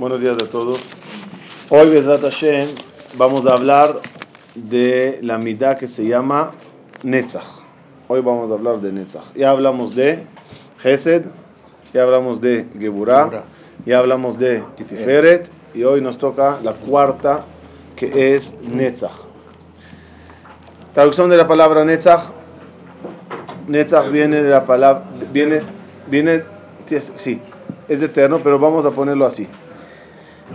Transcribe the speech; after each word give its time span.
Buenos 0.00 0.18
días 0.18 0.42
a 0.42 0.46
todos. 0.46 0.80
Hoy, 1.68 1.90
Besat 1.90 2.22
Hashem, 2.22 2.68
vamos 3.18 3.44
a 3.44 3.52
hablar 3.52 4.00
de 4.54 5.18
la 5.20 5.36
mitad 5.36 5.76
que 5.76 5.86
se 5.86 6.06
llama 6.06 6.52
Netzach. 7.02 7.44
Hoy 8.08 8.22
vamos 8.22 8.50
a 8.50 8.54
hablar 8.54 8.80
de 8.80 8.92
Netzach. 8.92 9.34
Ya 9.34 9.50
hablamos 9.50 9.94
de 9.94 10.24
Gesed, 10.78 11.26
ya 11.92 12.04
hablamos 12.04 12.40
de 12.40 12.66
Geburah, 12.78 13.44
ya 13.84 13.98
hablamos 13.98 14.38
de 14.38 14.64
Tiferet, 14.74 15.50
y 15.74 15.82
hoy 15.82 16.00
nos 16.00 16.16
toca 16.16 16.56
la 16.62 16.72
cuarta 16.72 17.44
que 17.94 18.34
es 18.34 18.54
Netzach. 18.62 19.12
Traducción 20.94 21.28
de 21.28 21.36
la 21.36 21.46
palabra 21.46 21.84
Netzach. 21.84 22.22
Netzach 23.68 24.10
viene 24.10 24.42
de 24.42 24.48
la 24.48 24.64
palabra, 24.64 25.04
viene, 25.30 25.60
viene, 26.06 26.42
sí, 27.16 27.38
es 27.86 28.00
eterno, 28.00 28.40
pero 28.42 28.58
vamos 28.58 28.86
a 28.86 28.92
ponerlo 28.92 29.26
así. 29.26 29.46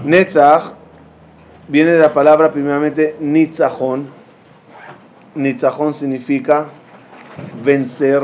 Netzach 0.03 0.73
viene 1.67 1.91
de 1.91 1.99
la 1.99 2.13
palabra 2.13 2.51
primeramente 2.51 3.15
Nitzachon. 3.19 4.07
Nitzachon 5.35 5.93
significa 5.93 6.67
vencer, 7.63 8.23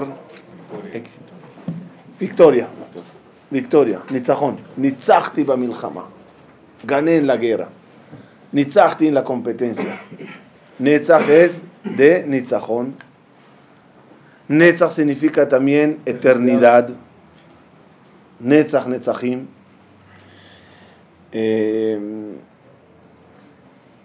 victoria, 2.19 2.67
victoria, 3.49 4.01
Nitzachon. 4.09 4.59
Nitzachti 4.77 5.45
milchama. 5.45 6.05
Gané 6.83 7.17
en 7.17 7.27
la 7.27 7.37
guerra. 7.37 7.69
Nitzachti 8.51 9.07
en 9.07 9.13
la 9.13 9.23
competencia. 9.23 10.01
Netzach 10.79 11.29
es 11.29 11.63
de 11.83 12.25
Nitzachon. 12.27 12.95
Netzach 14.49 14.91
significa 14.91 15.47
también 15.47 16.01
eternidad. 16.05 16.89
Netzach, 18.39 18.87
Netzachim. 18.87 19.47
Eh, 21.31 21.99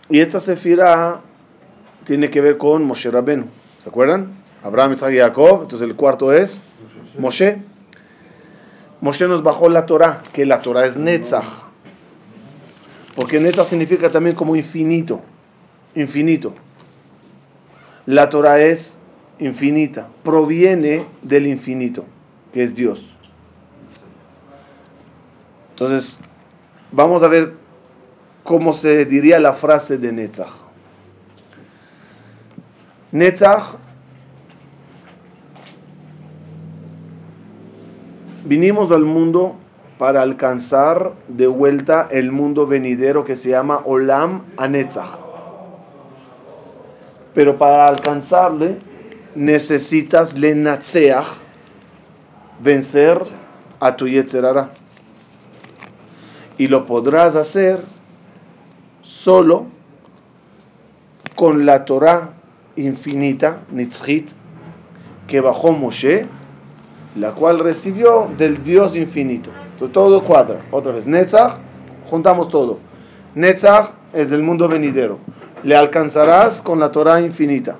y 0.08 0.20
esta 0.20 0.40
sefira 0.40 1.20
tiene 2.04 2.30
que 2.30 2.40
ver 2.40 2.58
con 2.58 2.84
Moshe 2.84 3.10
Rabenu. 3.10 3.46
¿Se 3.80 3.88
acuerdan? 3.88 4.32
Abraham, 4.62 4.92
Isaac 4.92 5.12
y 5.12 5.18
Jacob. 5.18 5.62
Entonces 5.62 5.88
el 5.88 5.96
cuarto 5.96 6.32
es 6.32 6.60
Moshe. 7.18 7.58
Moshe 9.00 9.26
nos 9.28 9.42
bajó 9.42 9.68
la 9.68 9.86
Torah, 9.86 10.22
que 10.32 10.46
la 10.46 10.60
Torah 10.60 10.86
es 10.86 10.96
Netzach. 10.96 11.44
Porque 13.14 13.40
Netzach 13.40 13.66
significa 13.66 14.10
también 14.10 14.36
como 14.36 14.56
infinito. 14.56 15.20
Infinito. 15.94 16.54
La 18.06 18.30
Torah 18.30 18.60
es 18.60 18.98
infinita. 19.38 20.08
Proviene 20.22 21.06
del 21.22 21.46
infinito, 21.46 22.04
que 22.52 22.62
es 22.62 22.74
Dios. 22.74 23.16
Entonces, 25.70 26.20
vamos 26.92 27.22
a 27.22 27.28
ver 27.28 27.54
cómo 28.42 28.72
se 28.72 29.04
diría 29.04 29.38
la 29.40 29.52
frase 29.52 29.98
de 29.98 30.12
Netzach. 30.12 30.52
Netzach, 33.12 33.76
vinimos 38.44 38.92
al 38.92 39.04
mundo 39.04 39.56
para 39.98 40.22
alcanzar 40.22 41.12
de 41.28 41.46
vuelta 41.46 42.08
el 42.10 42.30
mundo 42.30 42.66
venidero 42.66 43.24
que 43.24 43.36
se 43.36 43.50
llama 43.50 43.80
Olam 43.84 44.42
Anetzach. 44.56 45.18
Pero 47.34 47.58
para 47.58 47.86
alcanzarle 47.86 48.78
necesitas 49.34 50.38
le 50.38 50.54
vencer 52.60 53.18
a 53.80 53.96
tu 53.96 54.08
Yetzerara 54.08 54.70
y 56.58 56.68
lo 56.68 56.86
podrás 56.86 57.36
hacer 57.36 57.80
solo 59.02 59.66
con 61.34 61.66
la 61.66 61.84
Torah 61.84 62.30
infinita, 62.76 63.58
Nitzchit, 63.70 64.30
que 65.26 65.40
bajó 65.40 65.72
Moshe, 65.72 66.26
la 67.16 67.32
cual 67.32 67.58
recibió 67.58 68.28
del 68.36 68.62
Dios 68.64 68.96
infinito. 68.96 69.50
Entonces, 69.72 69.92
todo 69.92 70.22
cuadra. 70.22 70.60
Otra 70.70 70.92
vez, 70.92 71.06
Netzach, 71.06 71.58
juntamos 72.08 72.48
todo. 72.48 72.78
Netzach 73.34 73.90
es 74.12 74.30
del 74.30 74.42
mundo 74.42 74.68
venidero. 74.68 75.18
Le 75.62 75.76
alcanzarás 75.76 76.62
con 76.62 76.78
la 76.78 76.90
Torah 76.90 77.20
infinita. 77.20 77.76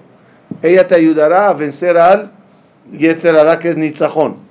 Ella 0.62 0.86
te 0.86 0.94
ayudará 0.94 1.48
a 1.48 1.54
vencer 1.54 1.96
al 1.96 2.32
Yetzerara, 2.92 3.58
que 3.58 3.70
es 3.70 3.76
Nitzachón. 3.76 4.45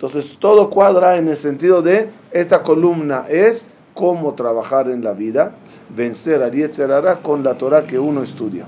Entonces 0.00 0.34
todo 0.38 0.70
cuadra 0.70 1.18
en 1.18 1.28
el 1.28 1.36
sentido 1.36 1.82
de 1.82 2.08
esta 2.30 2.62
columna 2.62 3.26
es 3.28 3.68
cómo 3.92 4.32
trabajar 4.32 4.88
en 4.88 5.04
la 5.04 5.12
vida, 5.12 5.52
vencer 5.94 6.42
a 6.42 6.48
Yetzerara 6.48 7.16
con 7.16 7.44
la 7.44 7.58
Torah 7.58 7.86
que 7.86 7.98
uno 7.98 8.22
estudia. 8.22 8.64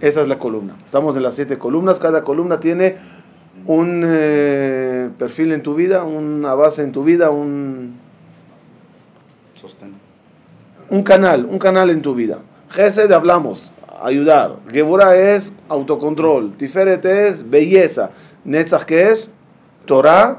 Esa 0.00 0.20
es 0.22 0.28
la 0.28 0.38
columna. 0.38 0.76
Estamos 0.86 1.16
en 1.16 1.24
las 1.24 1.34
siete 1.34 1.58
columnas. 1.58 1.98
Cada 1.98 2.22
columna 2.22 2.60
tiene 2.60 2.98
un 3.66 4.04
eh, 4.06 5.10
perfil 5.18 5.50
en 5.50 5.64
tu 5.64 5.74
vida, 5.74 6.04
una 6.04 6.54
base 6.54 6.84
en 6.84 6.92
tu 6.92 7.02
vida, 7.02 7.30
un 7.30 7.96
sostén. 9.54 9.92
Un 10.88 11.02
canal, 11.02 11.44
un 11.44 11.58
canal 11.58 11.90
en 11.90 12.00
tu 12.00 12.14
vida. 12.14 12.38
Gesed 12.68 13.10
hablamos, 13.10 13.72
ayudar. 14.04 14.54
Gebura 14.70 15.16
es 15.16 15.52
autocontrol. 15.68 16.52
Tiferet 16.58 17.04
es 17.04 17.50
belleza. 17.50 18.10
Netzach 18.44 18.84
que 18.84 19.10
es 19.10 19.28
Torah 19.88 20.36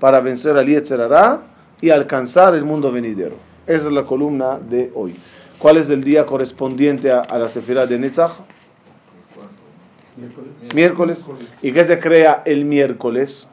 para 0.00 0.20
vencer 0.20 0.56
al 0.56 0.66
Yetzerará 0.66 1.42
y 1.80 1.90
alcanzar 1.90 2.54
el 2.54 2.64
mundo 2.64 2.90
venidero. 2.90 3.36
Esa 3.66 3.86
es 3.86 3.92
la 3.92 4.02
columna 4.02 4.58
de 4.58 4.90
hoy. 4.94 5.14
¿Cuál 5.58 5.76
es 5.76 5.88
el 5.88 6.02
día 6.02 6.26
correspondiente 6.26 7.12
a, 7.12 7.38
la 7.38 7.48
Sefirah 7.48 7.86
de 7.86 7.98
Netzach? 7.98 8.32
Miércoles. 10.74 11.28
¿Y 11.62 11.72
qué 11.72 11.84
se 11.84 12.00
crea 12.00 12.42
el 12.46 12.64
miércoles? 12.64 13.48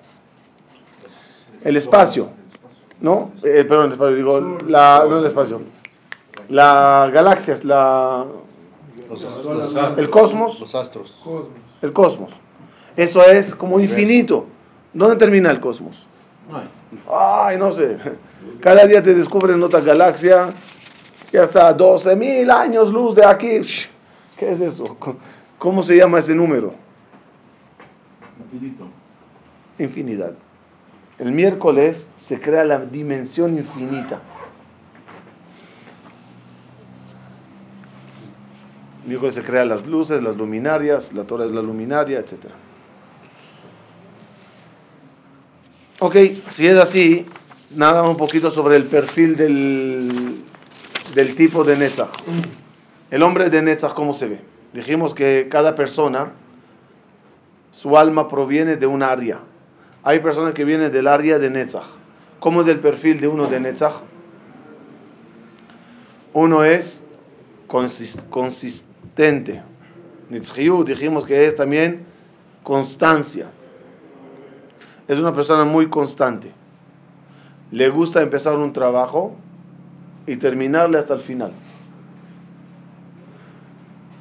El 1.64 1.78
espacio. 1.78 2.30
¿No? 3.02 3.32
Eh, 3.44 3.66
perdón, 3.68 3.88
el 3.88 3.92
espacio, 3.92 4.16
digo, 4.16 4.58
la, 4.68 5.06
no 5.10 5.20
el 5.20 5.26
espacio. 5.26 5.62
La 6.48 7.10
galaxias, 7.14 7.66
la, 7.66 8.26
el 9.98 10.10
cosmos. 10.10 10.60
Los 10.60 10.76
astros. 10.76 11.24
El 11.82 11.92
cosmos. 11.92 12.32
Eso 12.96 13.24
es 13.24 13.56
como 13.56 13.80
infinito. 13.80 14.46
¿Dónde 14.94 15.16
termina 15.16 15.50
el 15.50 15.60
cosmos? 15.60 16.06
Ay, 17.12 17.58
no 17.58 17.72
sé. 17.72 17.98
Cada 18.60 18.86
día 18.86 19.02
te 19.02 19.14
descubren 19.14 19.62
otra 19.64 19.82
galaxia 19.82 20.54
que 21.32 21.40
hasta 21.40 21.76
12.000 21.76 22.52
años 22.52 22.92
luz 22.92 23.16
de 23.16 23.26
aquí. 23.26 23.62
¿Qué 24.38 24.52
es 24.52 24.60
eso? 24.60 24.98
¿Cómo 25.58 25.82
se 25.82 25.96
llama 25.96 26.20
ese 26.20 26.36
número? 26.36 26.74
Infinito. 28.40 28.88
Infinidad. 29.80 30.34
El 31.18 31.32
miércoles 31.32 32.10
se 32.16 32.40
crea 32.40 32.64
la 32.64 32.80
dimensión 32.80 33.58
infinita. 33.58 34.22
El 39.04 39.10
miércoles 39.10 39.34
se 39.36 39.42
crean 39.42 39.70
las 39.70 39.88
luces, 39.88 40.22
las 40.22 40.38
luminarias, 40.38 41.14
la 41.14 41.24
torre 41.24 41.46
es 41.46 41.52
la 41.52 41.62
luminaria, 41.62 42.20
etcétera. 42.20 42.56
Ok, 46.06 46.18
si 46.50 46.68
es 46.68 46.76
así, 46.76 47.26
nada 47.74 48.04
un 48.04 48.18
poquito 48.18 48.52
sobre 48.52 48.76
el 48.76 48.84
perfil 48.84 49.38
del, 49.38 50.44
del 51.16 51.36
tipo 51.38 51.64
de 51.64 51.78
Netzach. 51.78 52.10
El 53.10 53.24
hombre 53.24 53.50
de 53.50 53.62
Netzach, 53.62 53.94
¿cómo 53.94 54.14
se 54.14 54.28
ve? 54.28 54.42
Dijimos 54.74 55.14
que 55.14 55.48
cada 55.50 55.76
persona, 55.76 56.34
su 57.72 57.98
alma 57.98 58.28
proviene 58.28 58.76
de 58.76 58.86
un 58.86 59.02
área. 59.02 59.40
Hay 60.04 60.20
personas 60.20 60.54
que 60.54 60.66
vienen 60.66 60.92
del 60.92 61.08
área 61.08 61.40
de 61.40 61.50
Netzach. 61.50 61.88
¿Cómo 62.42 62.60
es 62.60 62.68
el 62.68 62.82
perfil 62.82 63.22
de 63.22 63.30
uno 63.30 63.48
de 63.48 63.62
Netzach? 63.62 64.02
Uno 66.34 66.66
es 66.66 67.02
consistente. 68.30 69.64
Netzchiyu 70.30 70.84
dijimos 70.84 71.24
que 71.24 71.46
es 71.46 71.56
también 71.56 72.04
constancia 72.62 73.48
es 75.08 75.18
una 75.18 75.34
persona 75.34 75.66
muy 75.66 75.90
constante. 75.90 76.52
Le 77.72 77.90
gusta 77.90 78.22
empezar 78.22 78.58
un 78.58 78.72
trabajo 78.72 79.36
y 80.26 80.36
terminarle 80.38 80.98
hasta 80.98 81.16
el 81.16 81.22
final. 81.22 81.52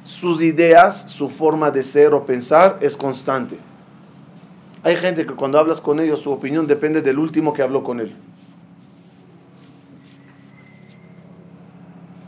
Sus 0.03 0.41
ideas, 0.41 1.11
su 1.11 1.29
forma 1.29 1.71
de 1.71 1.83
ser 1.83 2.13
o 2.13 2.25
pensar 2.25 2.77
es 2.81 2.97
constante. 2.97 3.57
Hay 4.83 4.97
gente 4.97 5.25
que 5.25 5.33
cuando 5.33 5.59
hablas 5.59 5.79
con 5.79 5.99
ellos 5.99 6.19
su 6.19 6.31
opinión 6.31 6.67
depende 6.67 7.01
del 7.01 7.17
último 7.17 7.53
que 7.53 7.61
habló 7.61 7.83
con 7.83 8.01
él. 8.01 8.13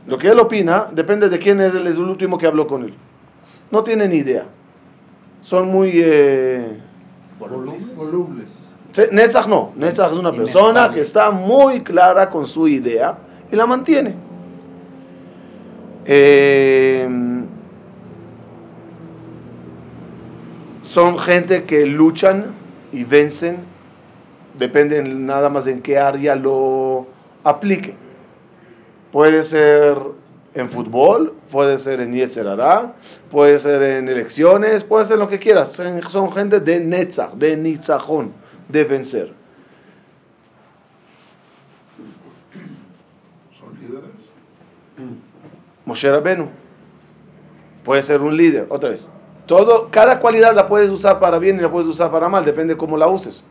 Lo 0.08 0.18
que 0.18 0.30
él 0.30 0.40
opina 0.40 0.88
depende 0.92 1.30
de 1.30 1.40
quién 1.40 1.60
es 1.60 1.74
el, 1.74 1.88
último 2.00 2.38
que 2.38 2.48
habló 2.48 2.68
con 2.68 2.84
él. 2.84 2.94
No 3.72 3.84
tienen 3.84 4.14
idea. 4.14 4.46
Son 5.42 5.68
muy... 5.68 5.92
Eh, 5.96 6.80
Volubles. 7.40 7.96
Netzach 9.12 9.48
no. 9.48 9.74
Netzach 9.76 10.12
es 10.12 10.18
una 10.18 10.32
persona 10.32 10.70
Inestable. 10.70 10.96
que 10.96 11.02
está 11.02 11.32
muy 11.32 11.82
clara 11.82 12.30
con 12.30 12.48
su 12.48 12.68
idea 12.68 13.18
y 13.52 13.56
la 13.56 13.66
mantiene. 13.66 14.16
Eh, 16.06 17.08
son 20.82 21.20
gente 21.20 21.64
que 21.64 21.86
luchan 21.86 22.54
y 22.94 23.04
vencen, 23.04 23.58
depende 24.58 25.04
nada 25.04 25.50
más 25.50 25.68
en 25.68 25.82
qué 25.82 25.98
área 25.98 26.36
lo 26.36 27.08
aplique. 27.44 27.96
Puede 29.12 29.44
ser 29.44 29.98
en 30.56 30.70
fútbol, 30.70 31.34
puede 31.52 31.78
ser 31.78 32.00
en 32.00 32.14
Yetzerará, 32.14 32.94
puede 33.30 33.60
ser 33.60 33.84
en 33.84 34.08
elecciones, 34.08 34.86
puede 34.86 35.06
ser 35.06 35.20
lo 35.20 35.28
que 35.28 35.38
quieras. 35.38 35.74
Son, 35.74 36.02
son 36.04 36.32
gente 36.32 36.62
de 36.62 36.80
Netzach, 36.80 37.34
de 37.34 37.58
Nitzajón, 37.58 38.34
de 38.70 38.84
vencer. 38.86 39.34
¿Son 43.60 43.78
líderes? 43.82 44.10
Moshe 45.84 46.10
Rabenu 46.10 46.50
puede 47.84 48.02
ser 48.02 48.22
un 48.22 48.36
líder, 48.36 48.66
otra 48.70 48.90
vez. 48.90 49.12
Todo, 49.46 49.90
cada 49.92 50.20
cualidad 50.20 50.56
la 50.56 50.68
puedes 50.68 50.90
usar 50.90 51.20
para 51.20 51.38
bien 51.38 51.58
y 51.58 51.62
la 51.62 51.72
puedes 51.72 51.88
usar 51.88 52.10
para 52.12 52.30
mal, 52.30 52.44
depende 52.44 52.76
cómo 52.76 52.98
la 52.98 53.08
uses. 53.08 53.44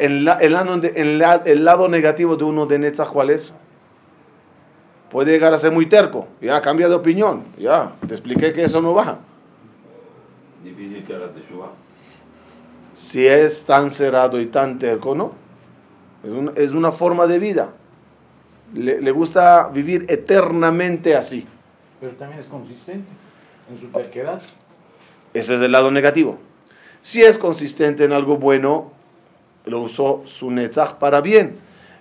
El, 0.00 0.28
el 0.28 1.64
lado 1.64 1.88
negativo 1.88 2.36
de 2.36 2.44
uno 2.44 2.66
de 2.66 2.78
Netzach, 2.80 3.08
¿cuál 3.08 3.30
es? 3.30 3.54
Puede 5.12 5.30
llegar 5.32 5.52
a 5.52 5.58
ser 5.58 5.70
muy 5.72 5.84
terco, 5.86 6.26
ya 6.40 6.60
cambia 6.62 6.88
de 6.88 6.94
opinión, 6.94 7.44
ya, 7.58 7.92
te 8.08 8.14
expliqué 8.14 8.52
que 8.54 8.64
eso 8.64 8.80
no 8.80 8.94
va. 8.94 9.18
Difícil 10.64 11.04
que 11.04 11.14
haga 11.14 11.28
teshuva. 11.32 11.70
Si 12.94 13.26
es 13.26 13.64
tan 13.64 13.90
cerrado 13.90 14.40
y 14.40 14.46
tan 14.46 14.78
terco, 14.78 15.14
¿no? 15.14 15.32
Es, 16.24 16.30
un- 16.30 16.52
es 16.56 16.72
una 16.72 16.92
forma 16.92 17.26
de 17.26 17.38
vida. 17.38 17.68
Le, 18.74 19.02
le 19.02 19.10
gusta 19.10 19.68
vivir 19.68 20.06
eternamente 20.08 21.14
así. 21.14 21.44
Pero 22.00 22.12
también 22.14 22.40
es 22.40 22.46
consistente 22.46 23.06
en 23.70 23.78
su 23.78 23.88
terquedad. 23.88 24.40
Ese 25.34 25.56
es 25.56 25.60
el 25.60 25.72
lado 25.72 25.90
negativo. 25.90 26.38
Si 27.02 27.22
es 27.22 27.36
consistente 27.36 28.04
en 28.04 28.12
algo 28.12 28.36
bueno, 28.38 28.92
lo 29.66 29.80
usó 29.80 30.22
su 30.24 30.50
netzach 30.50 30.94
para 30.94 31.20
bien. 31.20 31.56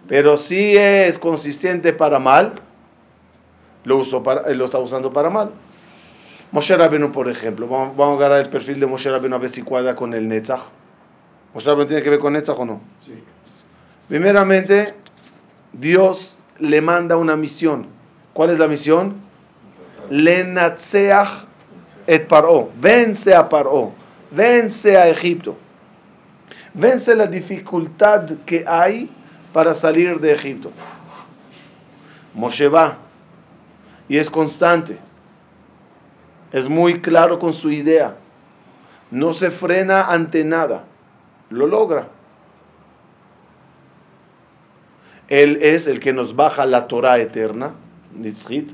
Pero 0.07 0.37
si 0.37 0.77
es 0.77 1.17
consistente 1.17 1.91
para 1.93 2.19
mal, 2.19 2.53
lo, 3.83 3.97
usó 3.97 4.23
para, 4.23 4.49
eh, 4.49 4.55
lo 4.55 4.65
está 4.65 4.79
usando 4.79 5.11
para 5.11 5.29
mal. 5.29 5.51
Moshe 6.51 6.75
Rabenu, 6.75 7.11
por 7.11 7.29
ejemplo, 7.29 7.67
vamos, 7.67 7.95
vamos 7.95 8.15
a 8.15 8.17
agarrar 8.25 8.45
el 8.45 8.49
perfil 8.49 8.79
de 8.79 8.85
Moshe 8.85 9.09
Rabenu 9.09 9.35
a 9.35 9.39
ver 9.39 9.49
si 9.49 9.61
cuadra 9.61 9.95
con 9.95 10.13
el 10.13 10.27
netzach. 10.27 10.61
¿Moshe 11.53 11.67
Rabenu 11.67 11.87
tiene 11.87 12.03
que 12.03 12.09
ver 12.09 12.19
con 12.19 12.33
netzach 12.33 12.59
o 12.59 12.65
no? 12.65 12.81
Sí. 13.05 13.13
Primeramente, 14.09 14.93
Dios 15.73 16.37
le 16.59 16.81
manda 16.81 17.15
una 17.15 17.35
misión. 17.35 17.87
¿Cuál 18.33 18.49
es 18.49 18.59
la 18.59 18.67
misión? 18.67 19.15
Lenatseach 20.09 21.45
et 22.07 22.27
Paró. 22.27 22.69
Vence 22.79 23.33
a 23.33 23.47
Paró. 23.47 23.93
Vence 24.31 24.97
a 24.97 25.07
Egipto. 25.07 25.55
Vence 26.73 27.15
la 27.15 27.27
dificultad 27.27 28.29
que 28.45 28.65
hay 28.67 29.09
para 29.53 29.73
salir 29.73 30.19
de 30.19 30.33
Egipto. 30.33 30.71
Moshe 32.33 32.67
va 32.67 32.97
y 34.11 34.17
es 34.17 34.29
constante. 34.29 34.97
Es 36.51 36.67
muy 36.67 36.99
claro 36.99 37.39
con 37.39 37.53
su 37.53 37.71
idea. 37.71 38.17
No 39.09 39.31
se 39.31 39.51
frena 39.51 40.11
ante 40.11 40.43
nada. 40.43 40.83
Lo 41.49 41.65
logra. 41.65 42.09
Él 45.29 45.59
es 45.61 45.87
el 45.87 46.01
que 46.01 46.11
nos 46.11 46.35
baja 46.35 46.65
la 46.65 46.89
Torah 46.89 47.19
eterna, 47.19 47.71
Nitzchit. 48.13 48.71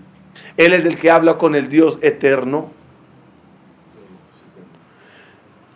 Él 0.57 0.73
es 0.73 0.85
el 0.85 0.99
que 0.99 1.11
habla 1.11 1.37
con 1.37 1.53
el 1.53 1.69
Dios 1.69 1.99
eterno. 2.01 2.71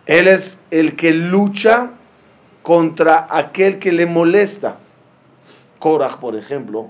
Él 0.08 0.28
es 0.28 0.58
el 0.72 0.96
que 0.96 1.14
lucha 1.14 1.92
contra 2.64 3.28
aquel 3.30 3.78
que 3.78 3.92
le 3.92 4.08
molesta. 4.08 4.80
Korach, 5.78 6.18
por 6.18 6.36
ejemplo. 6.36 6.90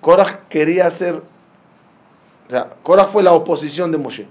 Korach 0.00 0.48
quería 0.48 0.86
hacer, 0.86 1.16
o 1.16 2.50
sea, 2.50 2.70
Korach 2.82 3.08
fue 3.08 3.22
la 3.22 3.32
oposición 3.32 3.92
de 3.92 3.98
Moshe. 3.98 4.26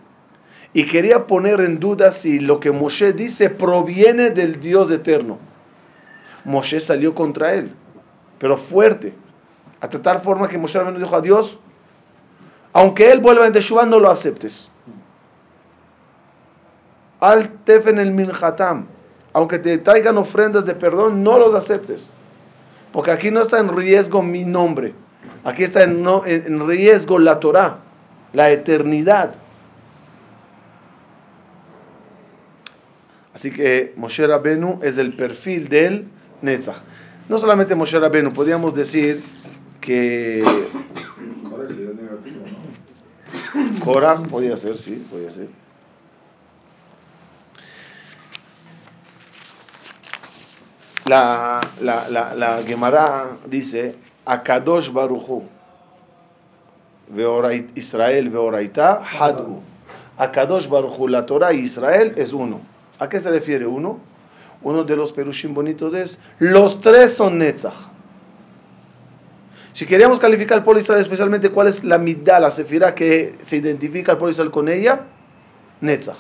Y 0.74 0.86
quería 0.86 1.26
poner 1.26 1.62
en 1.62 1.80
duda 1.80 2.12
si 2.12 2.40
lo 2.40 2.60
que 2.60 2.72
Moshe 2.72 3.14
dice 3.14 3.50
proviene 3.50 4.30
del 4.30 4.60
Dios 4.60 4.92
eterno. 4.92 5.40
Moshe 6.46 6.80
salió 6.80 7.16
contra 7.16 7.54
él, 7.54 7.74
pero 8.38 8.58
fuerte, 8.58 9.14
hasta 9.82 10.02
tal 10.02 10.22
forma 10.22 10.48
que 10.48 10.58
Moshe 10.58 10.80
dijo 10.98 11.16
a 11.16 11.22
Dios, 11.22 11.58
aunque 12.74 13.12
él 13.12 13.20
vuelva 13.20 13.48
en 13.48 13.54
Teshuvah, 13.54 13.86
no 13.86 14.00
lo 14.00 14.12
aceptes. 14.12 14.70
Al 17.20 17.50
tefen 17.64 18.00
el 18.00 18.12
minhatam, 18.12 18.86
aunque 19.34 19.60
te 19.60 19.78
traigan 19.80 20.18
ofrendas 20.18 20.66
de 20.66 20.76
perdón, 20.76 21.24
no 21.24 21.38
los 21.38 21.54
aceptes. 21.54 22.10
Porque 22.94 23.12
aquí 23.12 23.32
no 23.32 23.42
está 23.42 23.60
en 23.60 23.76
riesgo 23.76 24.22
mi 24.22 24.46
nombre, 24.46 24.94
aquí 25.44 25.64
está 25.64 25.84
en, 25.84 26.02
no- 26.04 26.26
en- 26.26 26.68
riesgo 26.68 27.20
la 27.20 27.40
Torah, 27.40 27.78
la 28.34 28.52
eternidad. 28.52 29.34
Así 33.34 33.52
que 33.52 33.94
Moshe 33.96 34.26
Rabenu 34.28 34.80
es 34.84 34.98
el 34.98 35.14
perfil 35.14 35.70
del 35.70 36.08
Netzach. 36.42 36.78
No 37.30 37.38
solamente 37.38 37.76
Moshe 37.76 38.00
Rabenu, 38.00 38.34
podríamos 38.34 38.74
decir 38.74 39.24
que. 39.80 40.44
Cora 43.84 44.16
podía 44.16 44.58
ser, 44.58 44.78
sí, 44.78 45.06
podía 45.10 45.32
ser. 45.32 45.48
La, 51.06 51.60
la, 51.82 52.08
la, 52.10 52.36
la 52.36 52.62
Gemara 52.64 53.30
dice, 53.48 53.96
Akadosh 54.30 54.92
Baruchu, 54.94 55.42
Israel 57.74 58.30
Veoraita 58.30 59.02
Hadu. 59.02 59.64
Akadosh 60.20 60.70
Baruchu, 60.70 61.08
la 61.08 61.26
Torah 61.26 61.52
y 61.52 61.62
Israel 61.62 62.14
es 62.16 62.32
uno. 62.32 62.62
¿A 63.00 63.10
qué 63.10 63.20
se 63.20 63.32
refiere 63.32 63.66
uno? 63.66 64.00
Uno 64.62 64.84
de 64.84 64.96
los 64.96 65.12
perushim 65.12 65.56
bonitos 65.56 65.96
es, 65.96 66.20
los 66.38 66.80
tres 66.80 67.16
son 67.16 67.40
Netzach. 67.40 67.74
Si 69.74 69.88
queríamos 69.88 70.20
calificar 70.20 70.60
al 70.60 70.64
pueblo 70.64 70.80
Israel, 70.80 71.02
especialmente 71.02 71.50
cuál 71.50 71.68
es 71.68 71.84
la 71.84 71.98
midá, 71.98 72.40
la 72.40 72.52
que 72.94 73.36
se 73.42 73.58
identifica 73.58 74.12
al 74.12 74.20
pueblo 74.20 74.32
Israel 74.32 74.52
con 74.52 74.70
ella, 74.70 75.06
Netzach. 75.82 76.18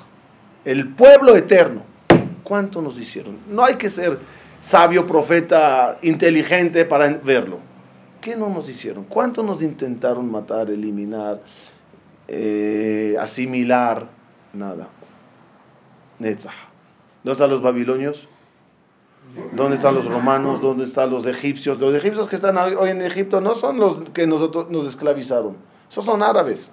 El 0.65 0.87
pueblo 0.95 1.35
eterno. 1.35 1.83
¿Cuánto 2.43 2.81
nos 2.81 2.97
hicieron? 2.97 3.37
No 3.47 3.63
hay 3.63 3.75
que 3.75 3.91
ser 3.91 4.17
sabio, 4.61 5.05
profeta, 5.05 5.99
inteligente 6.01 6.85
para 6.85 7.09
verlo. 7.09 7.68
¿Qué 8.29 8.35
no 8.35 8.47
nos 8.47 8.69
hicieron? 8.69 9.05
¿Cuánto 9.05 9.41
nos 9.41 9.63
intentaron 9.63 10.29
matar, 10.29 10.69
eliminar, 10.69 11.41
eh, 12.27 13.15
asimilar? 13.19 14.07
Nada. 14.53 14.87
Netzach. 16.19 16.53
¿Dónde 17.23 17.31
están 17.31 17.49
los 17.49 17.63
babilonios? 17.63 18.27
¿Dónde 19.53 19.77
están 19.77 19.95
los 19.95 20.05
romanos? 20.05 20.61
¿Dónde 20.61 20.83
están 20.83 21.09
los 21.09 21.25
egipcios? 21.25 21.79
Los 21.79 21.95
egipcios 21.95 22.29
que 22.29 22.35
están 22.35 22.55
hoy 22.55 22.89
en 22.91 23.01
Egipto 23.01 23.41
no 23.41 23.55
son 23.55 23.79
los 23.79 24.07
que 24.11 24.27
nosotros 24.27 24.69
nos 24.69 24.85
esclavizaron. 24.85 25.57
Esos 25.89 26.05
son 26.05 26.21
árabes. 26.21 26.71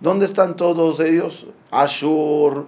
¿Dónde 0.00 0.24
están 0.24 0.56
todos 0.56 1.00
ellos? 1.00 1.46
Ashur, 1.70 2.64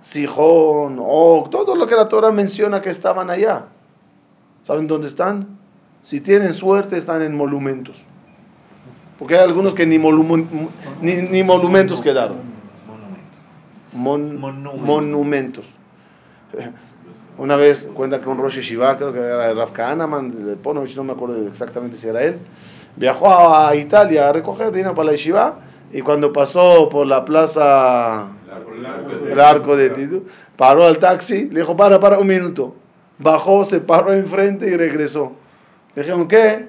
Sihón, 0.00 0.98
Og, 1.00 1.48
todo 1.48 1.76
lo 1.76 1.86
que 1.86 1.94
la 1.94 2.10
Torah 2.10 2.30
menciona 2.30 2.82
que 2.82 2.90
estaban 2.90 3.30
allá. 3.30 3.68
¿Saben 4.64 4.86
dónde 4.86 5.08
están? 5.08 5.61
Si 6.02 6.20
tienen 6.20 6.52
suerte 6.54 6.96
están 6.96 7.22
en 7.22 7.36
monumentos. 7.36 8.02
Porque 9.18 9.34
hay 9.36 9.40
algunos 9.44 9.74
que 9.74 9.86
ni, 9.86 9.98
molu- 9.98 10.68
ni, 11.00 11.12
ni 11.14 11.42
monumentos 11.42 12.00
quedaron. 12.02 12.38
Mon- 13.92 14.38
Monumentos. 14.40 14.80
monumentos. 14.80 15.64
Una 17.38 17.56
vez 17.56 17.88
cuenta 17.94 18.20
que 18.20 18.28
un 18.28 18.38
Rosh 18.38 18.58
Shiva, 18.60 18.96
creo 18.96 19.12
que 19.12 19.18
era 19.20 19.52
Rav 19.54 19.72
Kahneman, 19.72 20.46
de 20.46 20.56
Ponovich, 20.56 20.96
no 20.96 21.04
me 21.04 21.12
acuerdo 21.12 21.46
exactamente 21.48 21.96
si 21.96 22.08
era 22.08 22.22
él, 22.22 22.38
viajó 22.96 23.54
a 23.54 23.74
Italia 23.74 24.28
a 24.28 24.32
recoger 24.32 24.70
dinero 24.72 24.94
para 24.94 25.10
la 25.12 25.16
Shiva 25.16 25.58
y 25.92 26.00
cuando 26.02 26.32
pasó 26.32 26.88
por 26.88 27.06
la 27.06 27.24
plaza, 27.24 28.26
el 29.30 29.40
arco 29.40 29.76
de 29.76 29.90
Tito, 29.90 30.22
paró 30.56 30.84
al 30.84 30.98
taxi, 30.98 31.48
le 31.50 31.60
dijo, 31.60 31.76
para, 31.76 32.00
para, 32.00 32.18
un 32.18 32.26
minuto. 32.26 32.74
Bajó, 33.18 33.64
se 33.64 33.80
paró 33.80 34.12
enfrente 34.12 34.66
y 34.68 34.76
regresó. 34.76 35.32
Le 35.94 36.02
dijeron, 36.02 36.28
¿qué? 36.28 36.66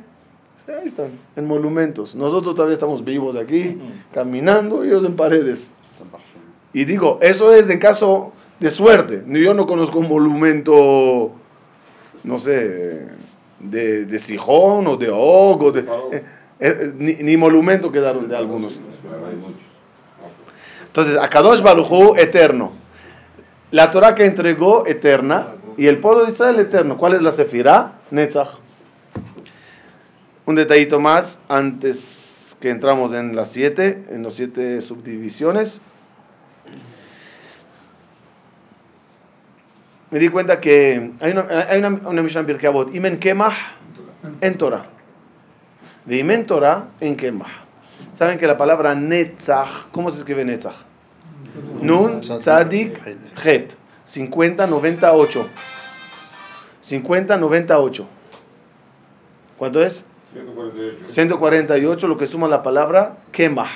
Ahí 0.68 0.88
están, 0.88 1.12
en 1.36 1.48
monumentos. 1.48 2.16
Nosotros 2.16 2.56
todavía 2.56 2.76
estamos 2.76 3.04
vivos 3.04 3.36
aquí, 3.36 3.78
caminando, 4.14 4.84
ellos 4.84 5.04
en 5.06 5.16
paredes. 5.16 5.74
Y 6.74 6.86
digo, 6.86 7.20
eso 7.22 7.54
es 7.54 7.70
en 7.70 7.80
caso 7.80 8.32
de 8.60 8.72
suerte. 8.72 9.24
Yo 9.28 9.54
no 9.54 9.66
conozco 9.66 10.00
un 10.00 10.08
monumento, 10.08 11.34
no 12.24 12.40
sé, 12.40 13.08
de, 13.60 14.06
de 14.06 14.20
Sijón 14.20 14.88
o 14.88 14.98
de 14.98 15.10
Og, 15.10 15.64
o 15.64 15.72
de, 15.72 15.82
eh, 16.12 16.24
eh, 16.60 16.94
ni, 16.98 17.16
ni 17.16 17.36
monumento 17.36 17.92
quedaron 17.92 18.30
de 18.30 18.38
algunos. 18.38 18.82
Entonces, 20.88 21.18
Akadosh 21.18 21.62
Barujú, 21.62 22.16
eterno. 22.16 22.72
La 23.72 23.92
Torah 23.92 24.16
que 24.16 24.26
entregó, 24.26 24.86
eterna. 24.86 25.56
Y 25.76 25.88
el 25.88 25.98
pueblo 25.98 26.26
de 26.26 26.32
Israel, 26.32 26.60
eterno. 26.60 26.98
¿Cuál 26.98 27.16
es 27.16 27.22
la 27.22 27.32
Sefirá? 27.32 27.94
Netzach. 28.12 28.63
Un 30.46 30.56
detallito 30.56 31.00
más 31.00 31.40
antes 31.48 32.58
que 32.60 32.70
entramos 32.70 33.14
en 33.14 33.36
las 33.36 33.52
siete, 33.52 34.04
en 34.10 34.24
las 34.24 34.34
siete 34.34 34.82
subdivisiones. 34.82 35.82
Me 40.12 40.20
di 40.20 40.30
cuenta 40.30 40.60
que 40.60 41.12
hay 41.20 41.32
una, 41.32 41.48
hay 41.70 41.80
una, 41.80 41.90
una 42.08 42.22
Mishnah 42.22 42.42
en 42.42 42.96
Imen 42.96 43.20
Kemah 43.20 43.54
en 44.42 44.58
Torah. 44.58 44.86
De 46.06 46.18
Imen 46.18 46.46
Torah 46.46 46.90
en 47.00 47.16
Kemah. 47.16 47.64
Saben 48.14 48.38
que 48.38 48.46
la 48.46 48.58
palabra 48.58 48.94
Netzach, 48.94 49.90
¿cómo 49.92 50.12
se 50.12 50.20
escribe 50.20 50.46
Netzach? 50.46 50.76
Nun, 51.82 52.22
Tzadik, 52.22 53.00
Het. 53.44 53.76
50, 54.06 54.68
98. 54.68 55.50
50, 56.82 57.38
98. 57.38 58.08
¿Cuánto 59.58 59.84
es? 59.84 60.06
148. 60.34 61.10
148, 61.10 62.08
lo 62.08 62.18
que 62.18 62.28
suma 62.28 62.48
la 62.48 62.64
palabra 62.64 63.18
Kemah. 63.32 63.70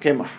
Kemah. 0.00 0.30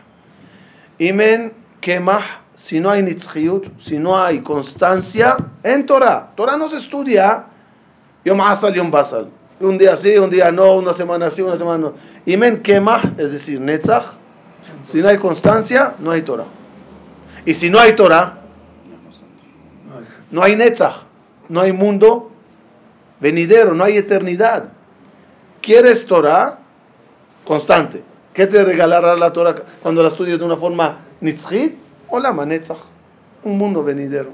Imen 0.99 1.53
Kemah, 1.79 2.21
si 2.55 2.79
no 2.79 2.89
hay 2.89 3.01
nitzchiyut, 3.01 3.79
si 3.79 3.97
no 3.97 4.21
hay 4.21 4.41
constancia 4.41 5.37
en 5.63 5.85
Torah. 5.85 6.31
Torah 6.35 6.57
no 6.57 6.67
se 6.67 6.77
estudia 6.77 7.45
Yom 8.25 8.41
Asal, 8.41 8.73
Yom 8.73 8.91
Basal. 8.91 9.29
Un 9.61 9.77
día 9.77 9.95
sí, 9.95 10.17
un 10.17 10.29
día 10.29 10.51
no, 10.51 10.75
una 10.75 10.93
semana 10.93 11.29
sí, 11.29 11.41
una 11.41 11.55
semana 11.55 11.77
no. 11.77 11.93
Imen 12.25 12.61
Kemah, 12.61 13.15
es 13.17 13.31
decir, 13.31 13.59
Netzach. 13.59 14.05
Si 14.81 15.01
no 15.01 15.07
hay 15.07 15.17
constancia, 15.17 15.95
no 15.99 16.11
hay 16.11 16.21
Torah. 16.21 16.45
Y 17.45 17.53
si 17.53 17.69
no 17.69 17.79
hay 17.79 17.93
Torah, 17.93 18.39
no 20.31 20.43
hay 20.43 20.55
Netzach. 20.55 21.03
No 21.47 21.61
hay 21.61 21.71
mundo 21.71 22.31
venidero, 23.19 23.73
no 23.73 23.83
hay 23.83 23.97
eternidad. 23.97 24.71
¿Quieres 25.69 26.07
Torah? 26.07 26.57
Constante. 27.45 28.01
¿Qué 28.33 28.47
te 28.47 28.63
regalará 28.63 29.15
la 29.15 29.31
Torah 29.31 29.53
cuando 29.83 30.01
la 30.01 30.07
estudias 30.07 30.39
de 30.39 30.45
una 30.45 30.57
forma 30.57 30.97
nitzchit? 31.21 31.77
Hola, 32.07 32.33
manetzach. 32.33 32.79
Un 33.43 33.59
mundo 33.59 33.83
venidero. 33.83 34.31